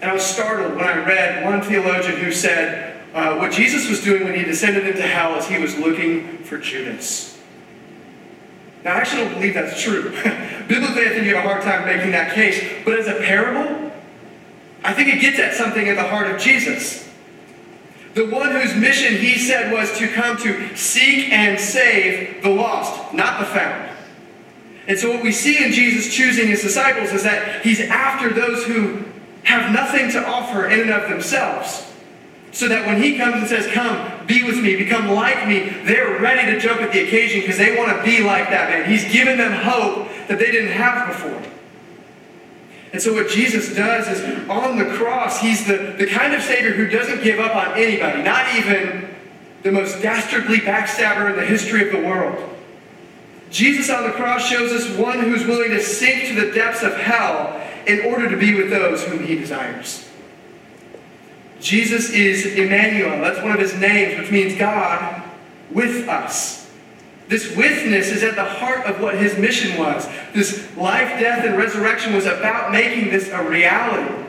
And 0.02 0.12
I 0.12 0.14
was 0.14 0.24
startled 0.24 0.76
when 0.76 0.86
I 0.86 0.98
read 1.06 1.46
one 1.46 1.62
theologian 1.62 2.18
who 2.18 2.34
said, 2.34 2.87
uh, 3.18 3.36
what 3.38 3.52
Jesus 3.52 3.90
was 3.90 4.04
doing 4.04 4.26
when 4.26 4.36
he 4.36 4.44
descended 4.44 4.86
into 4.86 5.02
hell 5.02 5.36
is 5.38 5.48
he 5.48 5.58
was 5.58 5.76
looking 5.76 6.38
for 6.44 6.60
Judas. 6.60 7.42
Now, 8.84 8.94
I 8.94 8.98
actually 8.98 9.24
don't 9.24 9.34
believe 9.34 9.56
that's 9.56 9.82
true. 9.82 10.12
Biblically, 10.68 11.08
I 11.08 11.10
think 11.10 11.26
you 11.26 11.36
have 11.36 11.44
a 11.44 11.48
hard 11.48 11.64
time 11.64 11.86
making 11.88 12.12
that 12.12 12.36
case. 12.36 12.64
But 12.86 13.00
as 13.00 13.08
a 13.08 13.16
parable, 13.16 13.92
I 14.84 14.94
think 14.94 15.10
it 15.10 15.20
gets 15.20 15.40
at 15.40 15.56
something 15.56 15.90
at 15.90 15.96
the 15.96 16.04
heart 16.04 16.30
of 16.30 16.40
Jesus. 16.40 17.10
The 18.14 18.28
one 18.28 18.52
whose 18.52 18.76
mission 18.76 19.16
he 19.16 19.40
said 19.40 19.74
was 19.74 19.98
to 19.98 20.08
come 20.08 20.38
to 20.38 20.78
seek 20.78 21.32
and 21.32 21.60
save 21.60 22.44
the 22.44 22.50
lost, 22.50 23.16
not 23.16 23.40
the 23.40 23.48
found. 23.48 23.98
And 24.88 24.98
so, 24.98 25.12
what 25.12 25.24
we 25.24 25.32
see 25.32 25.64
in 25.64 25.72
Jesus 25.72 26.14
choosing 26.14 26.48
his 26.48 26.62
disciples 26.62 27.12
is 27.12 27.24
that 27.24 27.64
he's 27.64 27.82
after 27.82 28.30
those 28.30 28.64
who 28.66 29.04
have 29.44 29.72
nothing 29.72 30.12
to 30.12 30.24
offer 30.24 30.68
in 30.68 30.82
and 30.82 30.92
of 30.92 31.10
themselves. 31.10 31.87
So 32.52 32.68
that 32.70 32.88
when 32.88 33.02
he 33.02 33.18
comes 33.18 33.36
and 33.36 33.48
says, 33.48 33.68
Come, 33.72 34.26
be 34.26 34.44
with 34.44 34.58
me, 34.58 34.76
become 34.76 35.10
like 35.10 35.48
me, 35.48 35.70
they're 35.84 36.20
ready 36.20 36.52
to 36.52 36.60
jump 36.60 36.82
at 36.82 36.92
the 36.92 37.06
occasion 37.06 37.42
because 37.42 37.58
they 37.58 37.78
want 37.78 37.96
to 37.96 38.04
be 38.04 38.24
like 38.24 38.50
that 38.50 38.70
man. 38.70 38.90
He's 38.90 39.12
given 39.12 39.38
them 39.38 39.52
hope 39.52 40.08
that 40.28 40.40
they 40.40 40.52
didn't 40.52 40.72
have 40.72 41.08
before. 41.08 41.44
And 42.94 43.02
so, 43.02 43.14
what 43.14 43.30
Jesus 43.30 43.76
does 43.76 44.08
is 44.08 44.50
on 44.50 44.78
the 44.78 44.86
cross, 44.96 45.40
he's 45.40 45.68
the, 45.68 45.96
the 45.98 46.08
kind 46.08 46.34
of 46.34 46.42
Savior 46.42 46.72
who 46.72 46.88
doesn't 46.88 47.24
give 47.24 47.40
up 47.40 47.56
on 47.56 47.78
anybody, 47.78 48.24
not 48.24 48.56
even 48.56 49.10
the 49.64 49.72
most 49.72 50.02
dastardly 50.02 50.60
backstabber 50.60 51.30
in 51.30 51.36
the 51.36 51.46
history 51.46 51.86
of 51.86 51.92
the 51.92 52.08
world. 52.08 52.56
Jesus 53.50 53.90
on 53.90 54.04
the 54.04 54.12
cross 54.12 54.48
shows 54.48 54.72
us 54.72 54.98
one 54.98 55.20
who's 55.20 55.46
willing 55.46 55.72
to 55.72 55.82
sink 55.82 56.28
to 56.28 56.46
the 56.46 56.52
depths 56.54 56.84
of 56.84 56.94
hell 56.96 57.62
in 57.86 58.02
order 58.12 58.30
to 58.30 58.38
be 58.38 58.56
with 58.56 58.70
those 58.70 59.04
whom 59.06 59.24
he 59.26 59.36
desires. 59.36 60.07
Jesus 61.60 62.12
is 62.12 62.46
Emmanuel. 62.46 63.22
That's 63.22 63.42
one 63.42 63.52
of 63.52 63.60
his 63.60 63.74
names, 63.76 64.20
which 64.20 64.32
means 64.32 64.58
God 64.58 65.24
with 65.72 66.08
us. 66.08 66.70
This 67.28 67.56
witness 67.56 68.08
is 68.08 68.24
at 68.24 68.36
the 68.36 68.46
heart 68.46 68.86
of 68.86 69.02
what 69.02 69.16
his 69.16 69.38
mission 69.38 69.78
was. 69.78 70.08
This 70.34 70.76
life, 70.78 71.20
death, 71.20 71.44
and 71.46 71.58
resurrection 71.58 72.16
was 72.16 72.26
about 72.26 72.72
making 72.72 73.12
this 73.12 73.30
a 73.30 73.44
reality. 73.44 74.24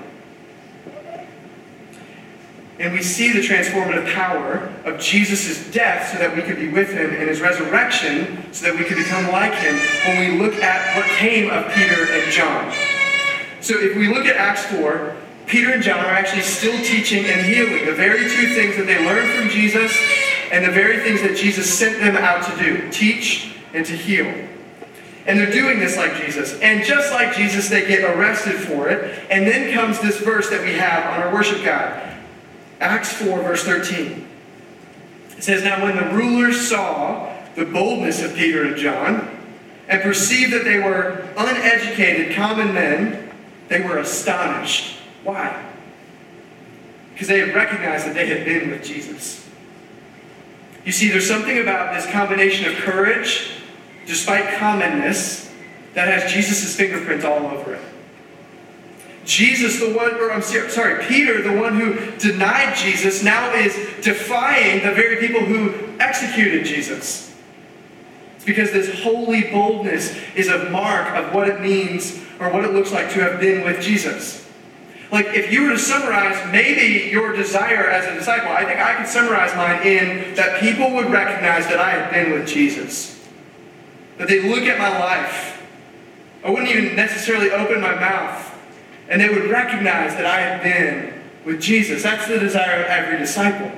And 2.80 2.92
we 2.92 3.02
see 3.02 3.32
the 3.32 3.40
transformative 3.40 4.12
power 4.14 4.72
of 4.84 5.00
Jesus' 5.00 5.68
death 5.70 6.12
so 6.12 6.18
that 6.18 6.34
we 6.34 6.42
could 6.42 6.56
be 6.56 6.68
with 6.68 6.90
him, 6.90 7.10
and 7.10 7.28
his 7.28 7.40
resurrection 7.40 8.52
so 8.52 8.66
that 8.66 8.78
we 8.78 8.84
could 8.84 8.96
become 8.96 9.30
like 9.32 9.54
him 9.54 9.76
when 10.06 10.32
we 10.32 10.38
look 10.40 10.54
at 10.62 10.96
what 10.96 11.04
came 11.16 11.50
of 11.50 11.72
Peter 11.72 12.06
and 12.10 12.32
John. 12.32 12.72
So 13.60 13.74
if 13.78 13.96
we 13.96 14.08
look 14.08 14.26
at 14.26 14.36
Acts 14.36 14.66
4, 14.66 15.16
Peter 15.48 15.72
and 15.72 15.82
John 15.82 16.00
are 16.00 16.10
actually 16.10 16.42
still 16.42 16.76
teaching 16.84 17.24
and 17.24 17.46
healing 17.46 17.86
the 17.86 17.94
very 17.94 18.28
two 18.28 18.54
things 18.54 18.76
that 18.76 18.86
they 18.86 19.04
learned 19.04 19.32
from 19.38 19.48
Jesus 19.48 19.96
and 20.52 20.64
the 20.64 20.70
very 20.70 20.98
things 20.98 21.22
that 21.22 21.36
Jesus 21.36 21.72
sent 21.76 22.00
them 22.00 22.16
out 22.16 22.44
to 22.44 22.62
do 22.62 22.90
teach 22.90 23.54
and 23.72 23.84
to 23.86 23.96
heal. 23.96 24.26
And 25.26 25.38
they're 25.38 25.50
doing 25.50 25.78
this 25.78 25.96
like 25.96 26.14
Jesus. 26.14 26.58
And 26.60 26.84
just 26.84 27.12
like 27.12 27.36
Jesus, 27.36 27.68
they 27.68 27.86
get 27.86 28.02
arrested 28.02 28.54
for 28.54 28.88
it. 28.88 29.26
And 29.30 29.46
then 29.46 29.74
comes 29.74 30.00
this 30.00 30.18
verse 30.20 30.48
that 30.48 30.62
we 30.62 30.72
have 30.72 31.04
on 31.04 31.26
our 31.26 31.34
worship 31.34 31.62
guide 31.62 32.16
Acts 32.80 33.12
4, 33.14 33.42
verse 33.42 33.64
13. 33.64 34.26
It 35.36 35.42
says, 35.42 35.64
Now 35.64 35.82
when 35.82 35.96
the 35.96 36.14
rulers 36.16 36.68
saw 36.68 37.34
the 37.56 37.64
boldness 37.64 38.22
of 38.22 38.34
Peter 38.34 38.64
and 38.64 38.76
John 38.76 39.36
and 39.88 40.00
perceived 40.02 40.52
that 40.52 40.64
they 40.64 40.78
were 40.78 41.28
uneducated, 41.36 42.34
common 42.36 42.72
men, 42.72 43.30
They 43.68 43.80
were 43.80 43.98
astonished. 43.98 44.97
Why? 45.24 45.64
Because 47.12 47.28
they 47.28 47.40
had 47.40 47.54
recognized 47.54 48.06
that 48.06 48.14
they 48.14 48.26
had 48.26 48.44
been 48.44 48.70
with 48.70 48.84
Jesus. 48.84 49.48
You 50.84 50.92
see, 50.92 51.08
there's 51.08 51.28
something 51.28 51.58
about 51.58 51.94
this 51.94 52.10
combination 52.10 52.72
of 52.72 52.78
courage, 52.78 53.50
despite 54.06 54.58
commonness, 54.58 55.52
that 55.94 56.08
has 56.08 56.32
Jesus' 56.32 56.76
fingerprints 56.76 57.24
all 57.24 57.46
over 57.46 57.74
it. 57.74 57.82
Jesus, 59.24 59.78
the 59.78 59.92
one, 59.94 60.14
or 60.14 60.32
I'm 60.32 60.40
sorry, 60.40 61.04
Peter, 61.04 61.42
the 61.42 61.60
one 61.60 61.78
who 61.78 62.16
denied 62.16 62.74
Jesus, 62.76 63.22
now 63.22 63.52
is 63.52 63.74
defying 64.02 64.82
the 64.82 64.92
very 64.92 65.16
people 65.16 65.44
who 65.44 65.74
executed 66.00 66.64
Jesus. 66.64 67.36
It's 68.36 68.44
because 68.46 68.72
this 68.72 69.02
holy 69.02 69.42
boldness 69.50 70.16
is 70.34 70.48
a 70.48 70.70
mark 70.70 71.14
of 71.14 71.34
what 71.34 71.46
it 71.46 71.60
means 71.60 72.18
or 72.40 72.50
what 72.50 72.64
it 72.64 72.72
looks 72.72 72.90
like 72.90 73.10
to 73.12 73.20
have 73.20 73.38
been 73.38 73.64
with 73.64 73.82
Jesus. 73.82 74.47
Like, 75.10 75.26
if 75.28 75.50
you 75.50 75.62
were 75.62 75.70
to 75.70 75.78
summarize 75.78 76.52
maybe 76.52 77.10
your 77.10 77.34
desire 77.34 77.88
as 77.88 78.06
a 78.06 78.14
disciple, 78.14 78.50
I 78.50 78.64
think 78.64 78.78
I 78.78 78.94
could 78.94 79.06
summarize 79.06 79.54
mine 79.56 79.86
in 79.86 80.34
that 80.34 80.60
people 80.60 80.92
would 80.94 81.10
recognize 81.10 81.66
that 81.66 81.78
I 81.78 81.90
have 81.90 82.12
been 82.12 82.32
with 82.32 82.46
Jesus. 82.46 83.26
That 84.18 84.28
they 84.28 84.42
look 84.48 84.64
at 84.64 84.78
my 84.78 84.98
life. 84.98 85.62
I 86.44 86.50
wouldn't 86.50 86.68
even 86.68 86.94
necessarily 86.94 87.50
open 87.50 87.80
my 87.80 87.94
mouth 87.94 88.48
and 89.08 89.20
they 89.20 89.28
would 89.28 89.50
recognize 89.50 90.12
that 90.14 90.26
I 90.26 90.40
had 90.40 90.62
been 90.62 91.14
with 91.44 91.60
Jesus. 91.60 92.02
That's 92.02 92.28
the 92.28 92.38
desire 92.38 92.82
of 92.82 92.86
every 92.86 93.18
disciple. 93.18 93.72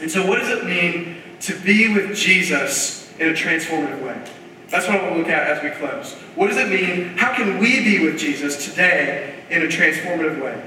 And 0.00 0.10
so, 0.10 0.26
what 0.26 0.40
does 0.40 0.48
it 0.48 0.64
mean 0.64 1.16
to 1.42 1.58
be 1.60 1.92
with 1.92 2.16
Jesus 2.16 3.12
in 3.18 3.28
a 3.28 3.32
transformative 3.32 4.02
way? 4.02 4.24
That's 4.72 4.88
what 4.88 4.96
I 4.96 5.02
want 5.02 5.14
to 5.16 5.18
look 5.18 5.28
at 5.28 5.48
as 5.48 5.62
we 5.62 5.68
close. 5.68 6.14
What 6.34 6.48
does 6.48 6.56
it 6.56 6.70
mean? 6.70 7.18
How 7.18 7.34
can 7.34 7.58
we 7.58 7.84
be 7.84 8.02
with 8.02 8.18
Jesus 8.18 8.64
today 8.64 9.34
in 9.50 9.60
a 9.60 9.66
transformative 9.66 10.42
way? 10.42 10.64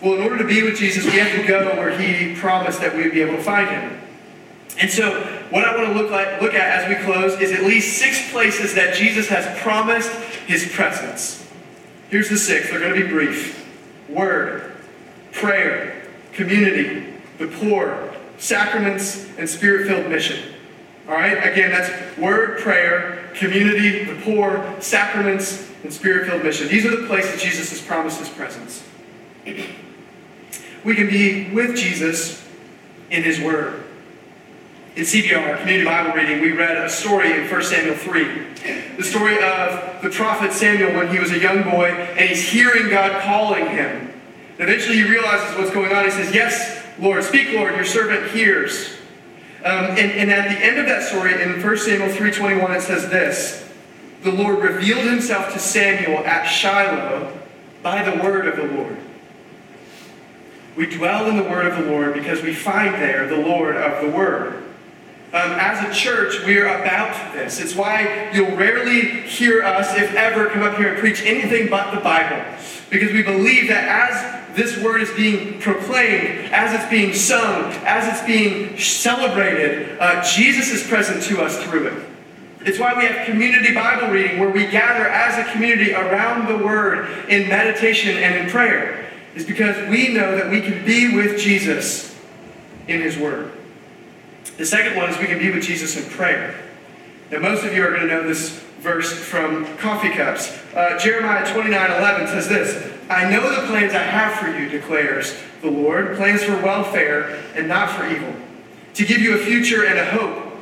Well, 0.00 0.14
in 0.14 0.22
order 0.22 0.38
to 0.38 0.44
be 0.44 0.62
with 0.62 0.78
Jesus, 0.78 1.04
we 1.04 1.18
have 1.18 1.38
to 1.38 1.46
go 1.46 1.76
where 1.76 1.96
he 1.98 2.34
promised 2.34 2.80
that 2.80 2.96
we 2.96 3.02
would 3.02 3.12
be 3.12 3.20
able 3.20 3.36
to 3.36 3.42
find 3.42 3.68
him. 3.68 4.00
And 4.78 4.90
so, 4.90 5.20
what 5.50 5.64
I 5.64 5.76
want 5.76 5.92
to 5.92 6.00
look, 6.00 6.10
like, 6.10 6.40
look 6.40 6.54
at 6.54 6.82
as 6.82 6.88
we 6.88 7.04
close 7.04 7.38
is 7.38 7.52
at 7.52 7.62
least 7.62 7.98
six 7.98 8.30
places 8.30 8.74
that 8.74 8.94
Jesus 8.94 9.28
has 9.28 9.60
promised 9.60 10.10
his 10.46 10.66
presence. 10.72 11.46
Here's 12.08 12.30
the 12.30 12.38
six. 12.38 12.70
They're 12.70 12.80
going 12.80 12.94
to 12.94 13.02
be 13.02 13.06
brief 13.06 13.66
Word, 14.08 14.72
prayer, 15.32 16.06
community, 16.32 17.12
the 17.36 17.48
poor, 17.48 18.14
sacraments, 18.38 19.28
and 19.36 19.46
spirit 19.46 19.88
filled 19.88 20.08
mission. 20.08 20.54
All 21.08 21.14
right? 21.14 21.32
Again, 21.32 21.70
that's 21.70 22.18
word, 22.18 22.60
prayer, 22.60 23.30
community, 23.34 24.04
the 24.04 24.20
poor, 24.22 24.74
sacraments, 24.80 25.70
and 25.82 25.92
spirit 25.92 26.28
filled 26.28 26.42
mission. 26.42 26.68
These 26.68 26.84
are 26.86 27.00
the 27.00 27.06
places 27.06 27.42
Jesus 27.42 27.70
has 27.70 27.80
promised 27.80 28.18
his 28.18 28.28
presence. 28.28 28.84
We 30.84 30.94
can 30.94 31.08
be 31.08 31.50
with 31.50 31.76
Jesus 31.76 32.46
in 33.10 33.22
his 33.22 33.40
word. 33.40 33.84
In 34.96 35.02
CBR, 35.02 35.60
Community 35.60 35.84
Bible 35.84 36.12
Reading, 36.12 36.40
we 36.40 36.52
read 36.52 36.76
a 36.78 36.88
story 36.88 37.32
in 37.32 37.50
1 37.50 37.62
Samuel 37.62 37.96
3 37.96 38.46
the 38.96 39.02
story 39.02 39.34
of 39.42 40.02
the 40.02 40.10
prophet 40.10 40.52
Samuel 40.52 40.94
when 40.94 41.08
he 41.08 41.18
was 41.18 41.30
a 41.30 41.38
young 41.38 41.62
boy 41.62 41.88
and 41.88 42.28
he's 42.28 42.48
hearing 42.48 42.88
God 42.88 43.22
calling 43.22 43.66
him. 43.66 44.12
Eventually 44.58 44.96
he 44.96 45.08
realizes 45.08 45.56
what's 45.58 45.70
going 45.70 45.92
on. 45.92 46.04
He 46.04 46.10
says, 46.10 46.34
Yes, 46.34 46.82
Lord, 46.98 47.22
speak, 47.24 47.52
Lord, 47.52 47.74
your 47.74 47.84
servant 47.84 48.30
hears. 48.30 48.95
Um, 49.66 49.86
and, 49.98 50.12
and 50.12 50.30
at 50.30 50.48
the 50.48 50.64
end 50.64 50.78
of 50.78 50.86
that 50.86 51.02
story, 51.02 51.42
in 51.42 51.60
1 51.60 51.78
Samuel 51.78 52.08
3.21, 52.08 52.76
it 52.76 52.82
says 52.82 53.10
this, 53.10 53.68
The 54.22 54.30
Lord 54.30 54.60
revealed 54.60 55.04
himself 55.04 55.52
to 55.54 55.58
Samuel 55.58 56.18
at 56.18 56.44
Shiloh 56.44 57.36
by 57.82 58.08
the 58.08 58.22
word 58.22 58.46
of 58.46 58.54
the 58.54 58.76
Lord. 58.76 58.96
We 60.76 60.86
dwell 60.86 61.28
in 61.28 61.36
the 61.36 61.42
word 61.42 61.66
of 61.66 61.84
the 61.84 61.90
Lord 61.90 62.14
because 62.14 62.42
we 62.42 62.54
find 62.54 62.94
there 62.94 63.26
the 63.26 63.44
Lord 63.44 63.74
of 63.74 64.04
the 64.04 64.16
word. 64.16 64.62
Um, 65.32 65.50
as 65.58 65.84
a 65.84 65.92
church, 65.92 66.46
we 66.46 66.58
are 66.58 66.80
about 66.80 67.34
this. 67.34 67.58
It's 67.58 67.74
why 67.74 68.30
you'll 68.32 68.56
rarely 68.56 69.22
hear 69.22 69.64
us, 69.64 69.96
if 69.96 70.14
ever, 70.14 70.46
come 70.46 70.62
up 70.62 70.76
here 70.76 70.90
and 70.90 70.98
preach 70.98 71.22
anything 71.22 71.68
but 71.68 71.92
the 71.92 72.00
Bible. 72.00 72.40
Because 72.90 73.12
we 73.12 73.22
believe 73.22 73.68
that 73.68 73.88
as 73.88 74.56
this 74.56 74.82
word 74.82 75.02
is 75.02 75.10
being 75.12 75.60
proclaimed, 75.60 76.52
as 76.52 76.80
it's 76.80 76.90
being 76.90 77.12
sung, 77.12 77.72
as 77.84 78.08
it's 78.08 78.26
being 78.26 78.78
celebrated, 78.78 79.98
uh, 79.98 80.22
Jesus 80.22 80.70
is 80.70 80.86
present 80.86 81.22
to 81.24 81.42
us 81.42 81.62
through 81.64 81.88
it. 81.88 82.04
It's 82.60 82.78
why 82.78 82.94
we 82.98 83.04
have 83.04 83.26
community 83.26 83.72
Bible 83.74 84.08
reading, 84.08 84.40
where 84.40 84.50
we 84.50 84.66
gather 84.66 85.06
as 85.06 85.38
a 85.38 85.52
community 85.52 85.92
around 85.92 86.48
the 86.48 86.64
Word 86.64 87.28
in 87.28 87.48
meditation 87.48 88.16
and 88.16 88.34
in 88.34 88.50
prayer. 88.50 89.04
Is 89.34 89.44
because 89.44 89.76
we 89.88 90.08
know 90.08 90.36
that 90.36 90.50
we 90.50 90.62
can 90.62 90.84
be 90.84 91.14
with 91.14 91.38
Jesus 91.38 92.18
in 92.88 93.02
His 93.02 93.18
Word. 93.18 93.52
The 94.56 94.64
second 94.66 94.96
one 94.96 95.10
is 95.10 95.18
we 95.18 95.26
can 95.26 95.38
be 95.38 95.50
with 95.50 95.62
Jesus 95.62 95.96
in 95.96 96.10
prayer. 96.10 96.58
Now, 97.30 97.40
most 97.40 97.64
of 97.64 97.74
you 97.74 97.84
are 97.84 97.90
going 97.90 98.02
to 98.02 98.06
know 98.08 98.26
this 98.26 98.64
verse 98.86 99.12
from 99.12 99.66
coffee 99.78 100.10
cups. 100.10 100.56
Uh, 100.72 100.96
Jeremiah 100.96 101.44
29 101.52 101.90
11 101.90 102.28
says 102.28 102.48
this 102.48 102.92
I 103.10 103.28
know 103.28 103.50
the 103.50 103.66
plans 103.66 103.92
I 103.94 104.02
have 104.02 104.38
for 104.38 104.48
you, 104.48 104.68
declares 104.68 105.36
the 105.60 105.70
Lord, 105.70 106.16
plans 106.16 106.44
for 106.44 106.54
welfare 106.62 107.42
and 107.56 107.66
not 107.66 107.90
for 107.90 108.06
evil, 108.08 108.32
to 108.94 109.04
give 109.04 109.20
you 109.20 109.34
a 109.34 109.38
future 109.38 109.84
and 109.84 109.98
a 109.98 110.06
hope. 110.06 110.56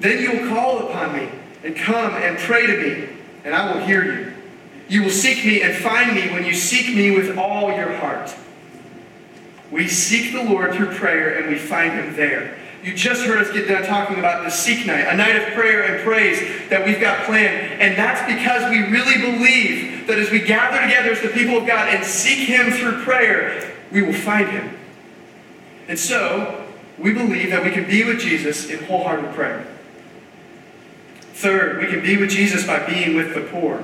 Then 0.00 0.20
you 0.20 0.32
will 0.32 0.48
call 0.48 0.88
upon 0.88 1.16
me 1.16 1.28
and 1.62 1.76
come 1.76 2.14
and 2.14 2.36
pray 2.38 2.66
to 2.66 2.76
me, 2.76 3.08
and 3.44 3.54
I 3.54 3.72
will 3.72 3.86
hear 3.86 4.04
you. 4.04 4.32
You 4.88 5.04
will 5.04 5.10
seek 5.10 5.44
me 5.44 5.62
and 5.62 5.74
find 5.76 6.14
me 6.14 6.28
when 6.32 6.44
you 6.44 6.54
seek 6.54 6.94
me 6.94 7.12
with 7.12 7.38
all 7.38 7.68
your 7.68 7.92
heart. 7.96 8.34
We 9.70 9.88
seek 9.88 10.32
the 10.32 10.42
Lord 10.42 10.74
through 10.74 10.94
prayer 10.94 11.38
and 11.38 11.48
we 11.48 11.58
find 11.58 11.92
him 11.92 12.16
there. 12.16 12.58
You 12.84 12.92
just 12.92 13.24
heard 13.24 13.38
us 13.38 13.50
get 13.50 13.66
done 13.66 13.82
talking 13.82 14.18
about 14.18 14.44
the 14.44 14.50
Seek 14.50 14.84
Night, 14.84 15.06
a 15.08 15.16
night 15.16 15.36
of 15.36 15.54
prayer 15.54 15.84
and 15.84 16.04
praise 16.04 16.38
that 16.68 16.84
we've 16.84 17.00
got 17.00 17.24
planned. 17.24 17.80
And 17.80 17.96
that's 17.96 18.20
because 18.30 18.70
we 18.70 18.80
really 18.80 19.18
believe 19.22 20.06
that 20.06 20.18
as 20.18 20.30
we 20.30 20.40
gather 20.40 20.82
together 20.82 21.10
as 21.12 21.22
the 21.22 21.28
people 21.28 21.56
of 21.56 21.66
God 21.66 21.88
and 21.88 22.04
seek 22.04 22.46
Him 22.46 22.70
through 22.72 23.02
prayer, 23.02 23.74
we 23.90 24.02
will 24.02 24.12
find 24.12 24.50
Him. 24.50 24.76
And 25.88 25.98
so, 25.98 26.62
we 26.98 27.14
believe 27.14 27.50
that 27.52 27.64
we 27.64 27.70
can 27.70 27.86
be 27.86 28.04
with 28.04 28.20
Jesus 28.20 28.68
in 28.68 28.84
wholehearted 28.84 29.34
prayer. 29.34 29.66
Third, 31.32 31.80
we 31.80 31.86
can 31.86 32.02
be 32.02 32.18
with 32.18 32.28
Jesus 32.28 32.66
by 32.66 32.84
being 32.84 33.16
with 33.16 33.34
the 33.34 33.40
poor. 33.50 33.82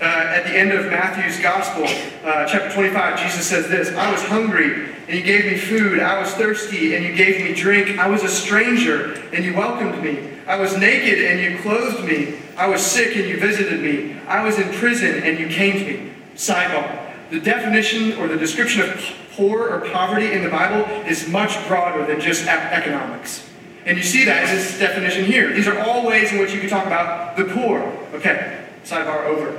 Uh, 0.00 0.04
at 0.04 0.44
the 0.44 0.56
end 0.56 0.72
of 0.72 0.86
Matthew's 0.86 1.38
Gospel, 1.40 1.84
uh, 2.26 2.46
chapter 2.46 2.72
25, 2.72 3.20
Jesus 3.20 3.46
says 3.46 3.68
this 3.68 3.90
I 3.94 4.10
was 4.10 4.22
hungry 4.22 4.94
and 5.08 5.16
you 5.16 5.24
gave 5.24 5.46
me 5.46 5.56
food. 5.56 6.00
I 6.00 6.20
was 6.20 6.30
thirsty, 6.32 6.94
and 6.94 7.04
you 7.04 7.14
gave 7.14 7.42
me 7.42 7.54
drink. 7.54 7.98
I 7.98 8.08
was 8.08 8.22
a 8.22 8.28
stranger, 8.28 9.14
and 9.32 9.42
you 9.42 9.54
welcomed 9.54 10.02
me. 10.04 10.34
I 10.46 10.56
was 10.56 10.76
naked, 10.76 11.24
and 11.24 11.40
you 11.40 11.58
clothed 11.62 12.04
me. 12.04 12.34
I 12.58 12.68
was 12.68 12.82
sick, 12.82 13.16
and 13.16 13.26
you 13.26 13.40
visited 13.40 13.80
me. 13.80 14.20
I 14.26 14.44
was 14.44 14.58
in 14.58 14.70
prison, 14.74 15.22
and 15.22 15.38
you 15.38 15.48
came 15.48 15.78
to 15.78 15.84
me. 15.84 16.12
Sidebar. 16.34 17.06
The 17.30 17.40
definition 17.40 18.18
or 18.18 18.28
the 18.28 18.36
description 18.36 18.82
of 18.82 19.14
poor 19.32 19.68
or 19.68 19.88
poverty 19.90 20.32
in 20.32 20.42
the 20.42 20.50
Bible 20.50 20.84
is 21.06 21.26
much 21.28 21.66
broader 21.68 22.04
than 22.04 22.20
just 22.20 22.46
economics. 22.46 23.48
And 23.86 23.96
you 23.96 24.02
see 24.02 24.24
that 24.24 24.48
in 24.48 24.56
this 24.56 24.78
definition 24.78 25.24
here. 25.24 25.54
These 25.54 25.68
are 25.68 25.78
all 25.80 26.06
ways 26.06 26.32
in 26.32 26.38
which 26.38 26.52
you 26.52 26.60
can 26.60 26.68
talk 26.68 26.86
about 26.86 27.36
the 27.36 27.44
poor. 27.44 27.80
Okay, 28.12 28.66
sidebar 28.84 29.24
over. 29.24 29.52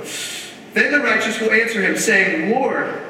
Then 0.74 0.92
the 0.92 1.00
righteous 1.00 1.40
will 1.40 1.50
answer 1.50 1.82
him, 1.82 1.96
saying, 1.96 2.52
Lord, 2.52 3.09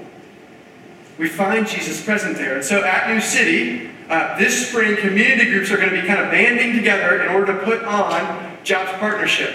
we 1.21 1.29
find 1.29 1.67
Jesus 1.67 2.03
present 2.03 2.35
there. 2.35 2.55
And 2.55 2.65
so 2.65 2.83
at 2.83 3.13
New 3.13 3.21
City, 3.21 3.91
uh, 4.09 4.39
this 4.39 4.67
spring, 4.67 4.97
community 4.97 5.51
groups 5.51 5.69
are 5.69 5.77
going 5.77 5.91
to 5.91 6.01
be 6.01 6.07
kind 6.07 6.19
of 6.19 6.31
banding 6.31 6.75
together 6.75 7.21
in 7.21 7.29
order 7.29 7.53
to 7.53 7.63
put 7.63 7.83
on 7.83 8.57
Jobs 8.63 8.91
Partnership 8.93 9.53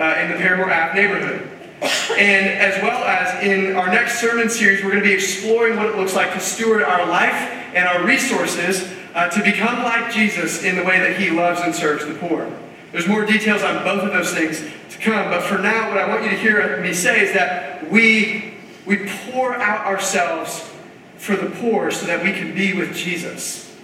uh, 0.00 0.16
in 0.20 0.32
the 0.32 0.36
Parramore 0.36 0.68
Ave 0.68 1.00
neighborhood. 1.00 1.48
And 2.18 2.46
as 2.58 2.82
well 2.82 3.04
as 3.04 3.44
in 3.44 3.76
our 3.76 3.86
next 3.86 4.20
sermon 4.20 4.50
series, 4.50 4.82
we're 4.82 4.90
going 4.90 5.02
to 5.04 5.08
be 5.08 5.14
exploring 5.14 5.76
what 5.76 5.86
it 5.86 5.94
looks 5.94 6.16
like 6.16 6.32
to 6.32 6.40
steward 6.40 6.82
our 6.82 7.06
life 7.06 7.52
and 7.72 7.86
our 7.86 8.04
resources 8.04 8.92
uh, 9.14 9.28
to 9.28 9.42
become 9.44 9.84
like 9.84 10.12
Jesus 10.12 10.64
in 10.64 10.74
the 10.74 10.82
way 10.82 10.98
that 10.98 11.20
he 11.20 11.30
loves 11.30 11.60
and 11.60 11.72
serves 11.72 12.04
the 12.04 12.14
poor. 12.14 12.52
There's 12.90 13.06
more 13.06 13.24
details 13.24 13.62
on 13.62 13.84
both 13.84 14.02
of 14.02 14.12
those 14.12 14.34
things 14.34 14.60
to 14.90 14.98
come, 14.98 15.30
but 15.30 15.44
for 15.44 15.58
now, 15.58 15.88
what 15.88 15.98
I 15.98 16.08
want 16.08 16.24
you 16.24 16.30
to 16.30 16.36
hear 16.36 16.80
me 16.80 16.92
say 16.92 17.20
is 17.20 17.32
that 17.34 17.88
we 17.92 18.54
We 18.86 19.08
pour 19.32 19.52
out 19.54 19.84
ourselves 19.84 20.62
for 21.18 21.36
the 21.36 21.50
poor 21.50 21.90
so 21.90 22.06
that 22.06 22.22
we 22.22 22.32
can 22.32 22.54
be 22.54 22.74
with 22.74 22.94
Jesus. 22.94 23.74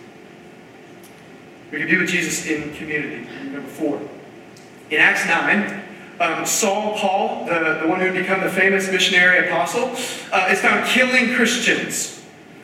We 1.70 1.78
can 1.78 1.88
be 1.88 1.96
with 1.96 2.08
Jesus 2.08 2.46
in 2.46 2.74
community. 2.74 3.26
Number 3.44 3.68
four. 3.68 4.00
In 4.90 4.98
Acts 4.98 5.26
9, 5.26 5.82
um, 6.20 6.44
Saul 6.44 6.96
Paul, 6.98 7.46
the, 7.46 7.80
the 7.82 7.88
one 7.88 7.98
who 7.98 8.06
had 8.06 8.14
become 8.14 8.40
the 8.40 8.50
famous 8.50 8.90
missionary 8.90 9.48
apostle, 9.48 9.84
uh, 10.32 10.48
is 10.50 10.60
found 10.60 10.86
killing 10.86 11.34
Christians. 11.34 12.22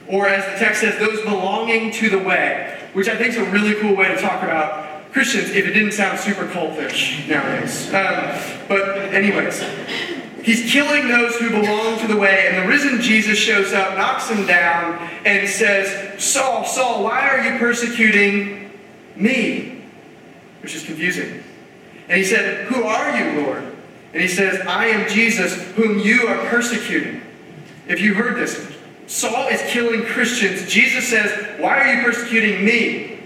Or 0.08 0.28
as 0.28 0.44
the 0.52 0.64
text 0.64 0.82
says, 0.82 0.98
those 0.98 1.22
belonging 1.22 1.90
to 1.92 2.10
the 2.10 2.18
way, 2.18 2.78
which 2.92 3.08
I 3.08 3.16
think 3.16 3.30
is 3.30 3.36
a 3.36 3.50
really 3.50 3.74
cool 3.80 3.96
way 3.96 4.08
to 4.08 4.20
talk 4.20 4.42
about 4.42 5.12
Christians 5.12 5.50
if 5.50 5.66
it 5.66 5.72
didn't 5.72 5.92
sound 5.92 6.18
super 6.18 6.46
cultish 6.46 7.26
nowadays. 7.28 7.86
Um, 7.88 8.66
but, 8.68 9.14
anyways, 9.14 9.62
he's 10.42 10.70
killing 10.70 11.08
those 11.08 11.36
who 11.36 11.50
belong 11.50 11.98
to 12.00 12.06
the 12.06 12.16
way, 12.16 12.48
and 12.48 12.64
the 12.64 12.68
risen 12.68 13.00
Jesus 13.00 13.38
shows 13.38 13.72
up, 13.72 13.96
knocks 13.96 14.28
him 14.28 14.46
down, 14.46 14.98
and 15.24 15.48
says, 15.48 16.22
Saul, 16.22 16.64
Saul, 16.64 17.04
why 17.04 17.28
are 17.28 17.50
you 17.50 17.58
persecuting 17.58 18.70
me? 19.16 19.82
Which 20.62 20.74
is 20.74 20.84
confusing. 20.84 21.42
And 22.08 22.18
he 22.18 22.24
said, 22.24 22.66
Who 22.66 22.84
are 22.84 23.16
you, 23.16 23.42
Lord? 23.42 23.76
And 24.12 24.22
he 24.22 24.28
says, 24.28 24.60
I 24.66 24.86
am 24.86 25.08
Jesus, 25.08 25.54
whom 25.72 25.98
you 25.98 26.26
are 26.26 26.46
persecuting. 26.46 27.20
If 27.86 28.00
you 28.00 28.14
heard 28.14 28.36
this, 28.36 28.76
Saul 29.06 29.48
is 29.48 29.60
killing 29.70 30.04
Christians. 30.04 30.70
Jesus 30.70 31.08
says, 31.08 31.60
Why 31.60 31.78
are 31.78 31.94
you 31.94 32.04
persecuting 32.04 32.64
me? 32.64 33.17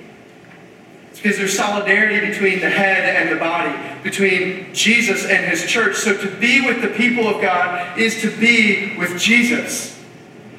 Because 1.22 1.38
there's 1.38 1.56
solidarity 1.56 2.26
between 2.26 2.58
the 2.58 2.68
head 2.68 3.16
and 3.16 3.30
the 3.30 3.38
body, 3.38 3.72
between 4.02 4.74
Jesus 4.74 5.24
and 5.24 5.44
his 5.46 5.64
church. 5.64 5.96
So 5.96 6.16
to 6.16 6.28
be 6.38 6.66
with 6.66 6.82
the 6.82 6.88
people 6.88 7.28
of 7.28 7.40
God 7.40 7.96
is 7.96 8.20
to 8.22 8.36
be 8.38 8.96
with 8.98 9.20
Jesus. 9.20 9.92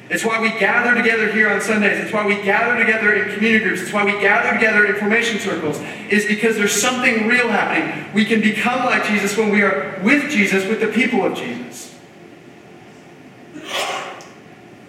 It's 0.08 0.24
why 0.24 0.40
we 0.40 0.48
gather 0.58 0.94
together 0.94 1.30
here 1.30 1.50
on 1.50 1.60
Sundays. 1.60 1.98
It's 1.98 2.12
why 2.14 2.26
we 2.26 2.36
gather 2.42 2.78
together 2.78 3.14
in 3.14 3.34
community 3.34 3.64
groups. 3.64 3.82
It's 3.82 3.92
why 3.92 4.04
we 4.04 4.12
gather 4.12 4.54
together 4.54 4.86
in 4.86 4.94
formation 4.96 5.38
circles. 5.38 5.78
Is 6.08 6.24
because 6.24 6.56
there's 6.56 6.72
something 6.72 7.26
real 7.26 7.48
happening. 7.48 8.12
We 8.14 8.24
can 8.24 8.40
become 8.40 8.86
like 8.86 9.04
Jesus 9.04 9.36
when 9.36 9.50
we 9.50 9.60
are 9.60 10.00
with 10.02 10.30
Jesus, 10.30 10.66
with 10.66 10.80
the 10.80 10.88
people 10.88 11.24
of 11.24 11.36
Jesus. 11.36 11.94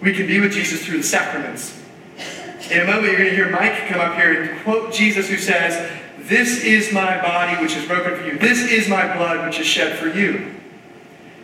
We 0.00 0.14
can 0.14 0.26
be 0.26 0.40
with 0.40 0.52
Jesus 0.52 0.86
through 0.86 0.98
the 0.98 1.04
sacraments. 1.04 1.82
In 2.70 2.80
a 2.80 2.84
moment, 2.84 3.04
you're 3.04 3.18
going 3.18 3.30
to 3.30 3.36
hear 3.36 3.50
Mike 3.50 3.86
come 3.86 4.00
up 4.00 4.16
here 4.16 4.42
and 4.42 4.62
quote 4.62 4.92
Jesus, 4.92 5.28
who 5.28 5.36
says, 5.36 5.90
This 6.18 6.64
is 6.64 6.92
my 6.92 7.20
body, 7.22 7.62
which 7.62 7.76
is 7.76 7.86
broken 7.86 8.16
for 8.16 8.26
you. 8.26 8.38
This 8.38 8.70
is 8.70 8.88
my 8.88 9.16
blood, 9.16 9.46
which 9.46 9.60
is 9.60 9.66
shed 9.66 9.96
for 9.98 10.08
you. 10.08 10.52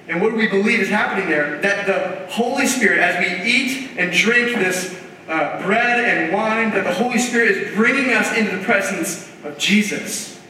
And 0.09 0.21
what 0.21 0.31
do 0.31 0.37
we 0.37 0.49
believe 0.49 0.81
is 0.81 0.89
happening 0.89 1.29
there? 1.29 1.61
That 1.61 1.87
the 1.87 2.33
Holy 2.33 2.67
Spirit, 2.67 2.99
as 2.99 3.19
we 3.21 3.51
eat 3.51 3.91
and 3.97 4.13
drink 4.13 4.59
this 4.59 5.01
uh, 5.29 5.63
bread 5.63 6.05
and 6.05 6.33
wine, 6.33 6.71
that 6.71 6.85
the 6.85 6.93
Holy 6.93 7.19
Spirit 7.19 7.53
is 7.53 7.75
bringing 7.77 8.13
us 8.13 8.37
into 8.37 8.57
the 8.57 8.65
presence 8.65 9.31
of 9.45 9.57
Jesus. 9.59 10.41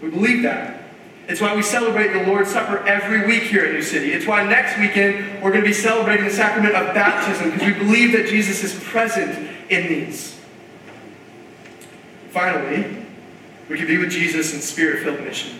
We 0.00 0.08
believe 0.08 0.42
that. 0.44 0.81
It's 1.28 1.40
why 1.40 1.54
we 1.54 1.62
celebrate 1.62 2.12
the 2.12 2.26
Lord's 2.26 2.50
Supper 2.50 2.78
every 2.86 3.26
week 3.26 3.44
here 3.44 3.64
at 3.64 3.72
New 3.72 3.82
City. 3.82 4.12
It's 4.12 4.26
why 4.26 4.44
next 4.44 4.78
weekend 4.78 5.42
we're 5.42 5.50
going 5.50 5.62
to 5.62 5.68
be 5.68 5.72
celebrating 5.72 6.24
the 6.24 6.32
sacrament 6.32 6.74
of 6.74 6.94
baptism 6.94 7.52
because 7.52 7.66
we 7.66 7.74
believe 7.74 8.12
that 8.12 8.26
Jesus 8.26 8.64
is 8.64 8.82
present 8.82 9.48
in 9.70 9.88
these. 9.88 10.38
Finally, 12.30 13.06
we 13.68 13.78
can 13.78 13.86
be 13.86 13.98
with 13.98 14.10
Jesus 14.10 14.52
in 14.52 14.60
spirit 14.60 15.04
filled 15.04 15.20
mission. 15.20 15.58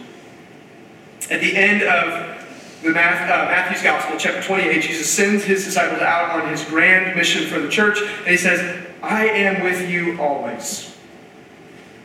At 1.31 1.41
the 1.41 1.57
end 1.57 1.83
of 1.83 2.45
the 2.83 2.91
uh, 2.91 2.93
Matthew's 2.93 3.83
Gospel, 3.83 4.19
chapter 4.19 4.43
28, 4.43 4.83
Jesus 4.83 5.09
sends 5.09 5.45
his 5.45 5.65
disciples 5.65 6.03
out 6.03 6.43
on 6.43 6.51
his 6.51 6.65
grand 6.65 7.17
mission 7.17 7.47
for 7.47 7.61
the 7.61 7.69
church, 7.69 7.99
and 8.01 8.29
he 8.29 8.37
says, 8.37 8.85
I 9.03 9.27
am 9.27 9.63
with 9.63 9.89
you 9.89 10.21
always. 10.21 10.92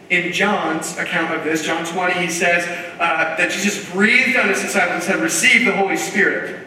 In 0.10 0.32
John's 0.32 0.98
account 0.98 1.34
of 1.34 1.44
this, 1.44 1.64
John 1.64 1.86
20, 1.86 2.14
he 2.14 2.30
says 2.30 2.66
uh, 3.00 3.36
that 3.38 3.52
Jesus 3.52 3.92
breathed 3.92 4.38
on 4.38 4.48
his 4.48 4.62
disciples 4.62 4.94
and 4.94 5.04
said, 5.04 5.20
Receive 5.20 5.66
the 5.66 5.76
Holy 5.76 5.98
Spirit. 5.98 6.66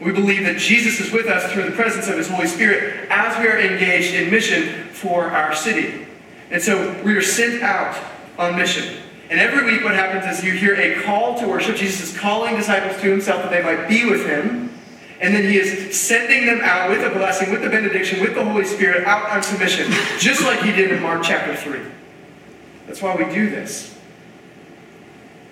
We 0.00 0.12
believe 0.12 0.44
that 0.44 0.58
Jesus 0.58 1.00
is 1.00 1.12
with 1.12 1.26
us 1.26 1.52
through 1.52 1.64
the 1.64 1.72
presence 1.72 2.08
of 2.08 2.16
his 2.16 2.28
Holy 2.28 2.46
Spirit 2.46 3.08
as 3.10 3.38
we 3.38 3.48
are 3.48 3.58
engaged 3.58 4.14
in 4.14 4.30
mission 4.30 4.88
for 4.88 5.24
our 5.24 5.54
city. 5.54 6.06
And 6.50 6.62
so 6.62 7.00
we 7.02 7.16
are 7.16 7.22
sent 7.22 7.62
out 7.62 7.96
on 8.38 8.56
mission. 8.56 8.98
And 9.30 9.40
every 9.40 9.64
week, 9.64 9.82
what 9.82 9.94
happens 9.94 10.38
is 10.38 10.44
you 10.44 10.52
hear 10.52 10.74
a 10.76 11.02
call 11.02 11.38
to 11.40 11.48
worship. 11.48 11.76
Jesus 11.76 12.12
is 12.12 12.18
calling 12.18 12.54
disciples 12.54 13.00
to 13.00 13.10
himself 13.10 13.42
that 13.42 13.50
they 13.50 13.62
might 13.62 13.88
be 13.88 14.08
with 14.08 14.26
him. 14.26 14.70
And 15.20 15.34
then 15.34 15.44
he 15.44 15.58
is 15.58 15.98
sending 15.98 16.46
them 16.46 16.60
out 16.62 16.90
with 16.90 17.00
a 17.00 17.10
blessing, 17.10 17.50
with 17.50 17.62
the 17.62 17.70
benediction, 17.70 18.20
with 18.20 18.34
the 18.34 18.44
Holy 18.44 18.64
Spirit 18.64 19.04
out 19.06 19.30
on 19.30 19.42
submission, 19.42 19.90
just 20.18 20.42
like 20.42 20.60
he 20.60 20.72
did 20.72 20.90
in 20.90 21.02
Mark 21.02 21.22
chapter 21.22 21.56
3. 21.56 21.80
That's 22.86 23.00
why 23.02 23.16
we 23.16 23.24
do 23.32 23.48
this. 23.50 23.98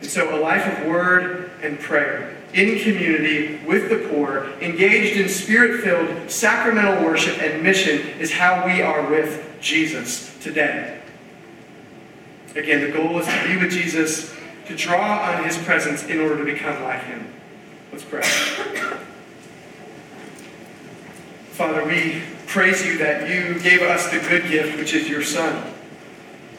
And 0.00 0.10
so, 0.10 0.36
a 0.36 0.40
life 0.40 0.66
of 0.66 0.86
word 0.86 1.50
and 1.62 1.78
prayer, 1.78 2.36
in 2.52 2.78
community, 2.80 3.60
with 3.64 3.88
the 3.88 4.08
poor, 4.08 4.52
engaged 4.60 5.16
in 5.16 5.28
spirit 5.28 5.82
filled 5.82 6.30
sacramental 6.30 7.04
worship 7.04 7.40
and 7.40 7.62
mission 7.62 8.00
is 8.18 8.32
how 8.32 8.66
we 8.66 8.82
are 8.82 9.08
with 9.08 9.56
Jesus 9.60 10.36
today. 10.40 11.00
Again, 12.54 12.82
the 12.82 12.90
goal 12.90 13.18
is 13.18 13.26
to 13.26 13.48
be 13.48 13.56
with 13.56 13.72
Jesus, 13.72 14.34
to 14.66 14.76
draw 14.76 15.22
on 15.22 15.44
his 15.44 15.56
presence 15.58 16.04
in 16.04 16.20
order 16.20 16.36
to 16.36 16.44
become 16.44 16.82
like 16.82 17.02
him. 17.04 17.32
Let's 17.90 18.04
pray. 18.04 18.22
Father, 21.52 21.84
we 21.86 22.22
praise 22.46 22.84
you 22.84 22.98
that 22.98 23.28
you 23.28 23.58
gave 23.60 23.82
us 23.82 24.10
the 24.10 24.18
good 24.18 24.48
gift, 24.48 24.76
which 24.78 24.92
is 24.92 25.08
your 25.08 25.22
Son. 25.22 25.71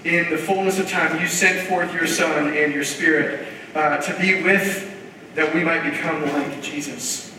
In 0.03 0.29
the 0.29 0.37
fullness 0.37 0.79
of 0.79 0.89
time, 0.89 1.19
you 1.21 1.27
sent 1.27 1.67
forth 1.67 1.93
your 1.93 2.07
Son 2.07 2.55
and 2.55 2.73
your 2.73 2.83
Spirit 2.83 3.47
uh, 3.73 3.97
to 3.97 4.19
be 4.19 4.43
with, 4.43 4.89
that 5.35 5.53
we 5.53 5.63
might 5.63 5.89
become 5.89 6.21
like 6.23 6.61
Jesus. 6.61 7.29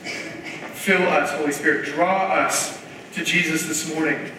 Fill 0.72 1.02
us, 1.08 1.30
Holy 1.32 1.52
Spirit. 1.52 1.86
Draw 1.86 2.32
us 2.32 2.82
to 3.12 3.24
Jesus 3.24 3.66
this 3.66 3.94
morning 3.94 4.30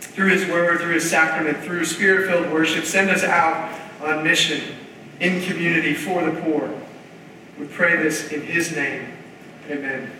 through 0.00 0.28
his 0.28 0.46
word, 0.46 0.80
through 0.80 0.94
his 0.94 1.10
sacrament, 1.10 1.58
through 1.58 1.84
spirit 1.84 2.30
filled 2.30 2.50
worship. 2.50 2.84
Send 2.84 3.10
us 3.10 3.22
out 3.22 3.78
on 4.00 4.24
mission 4.24 4.74
in 5.20 5.42
community 5.42 5.92
for 5.92 6.24
the 6.24 6.40
poor. 6.40 6.72
We 7.58 7.66
pray 7.66 8.02
this 8.02 8.32
in 8.32 8.40
his 8.42 8.74
name. 8.74 9.12
Amen. 9.68 10.10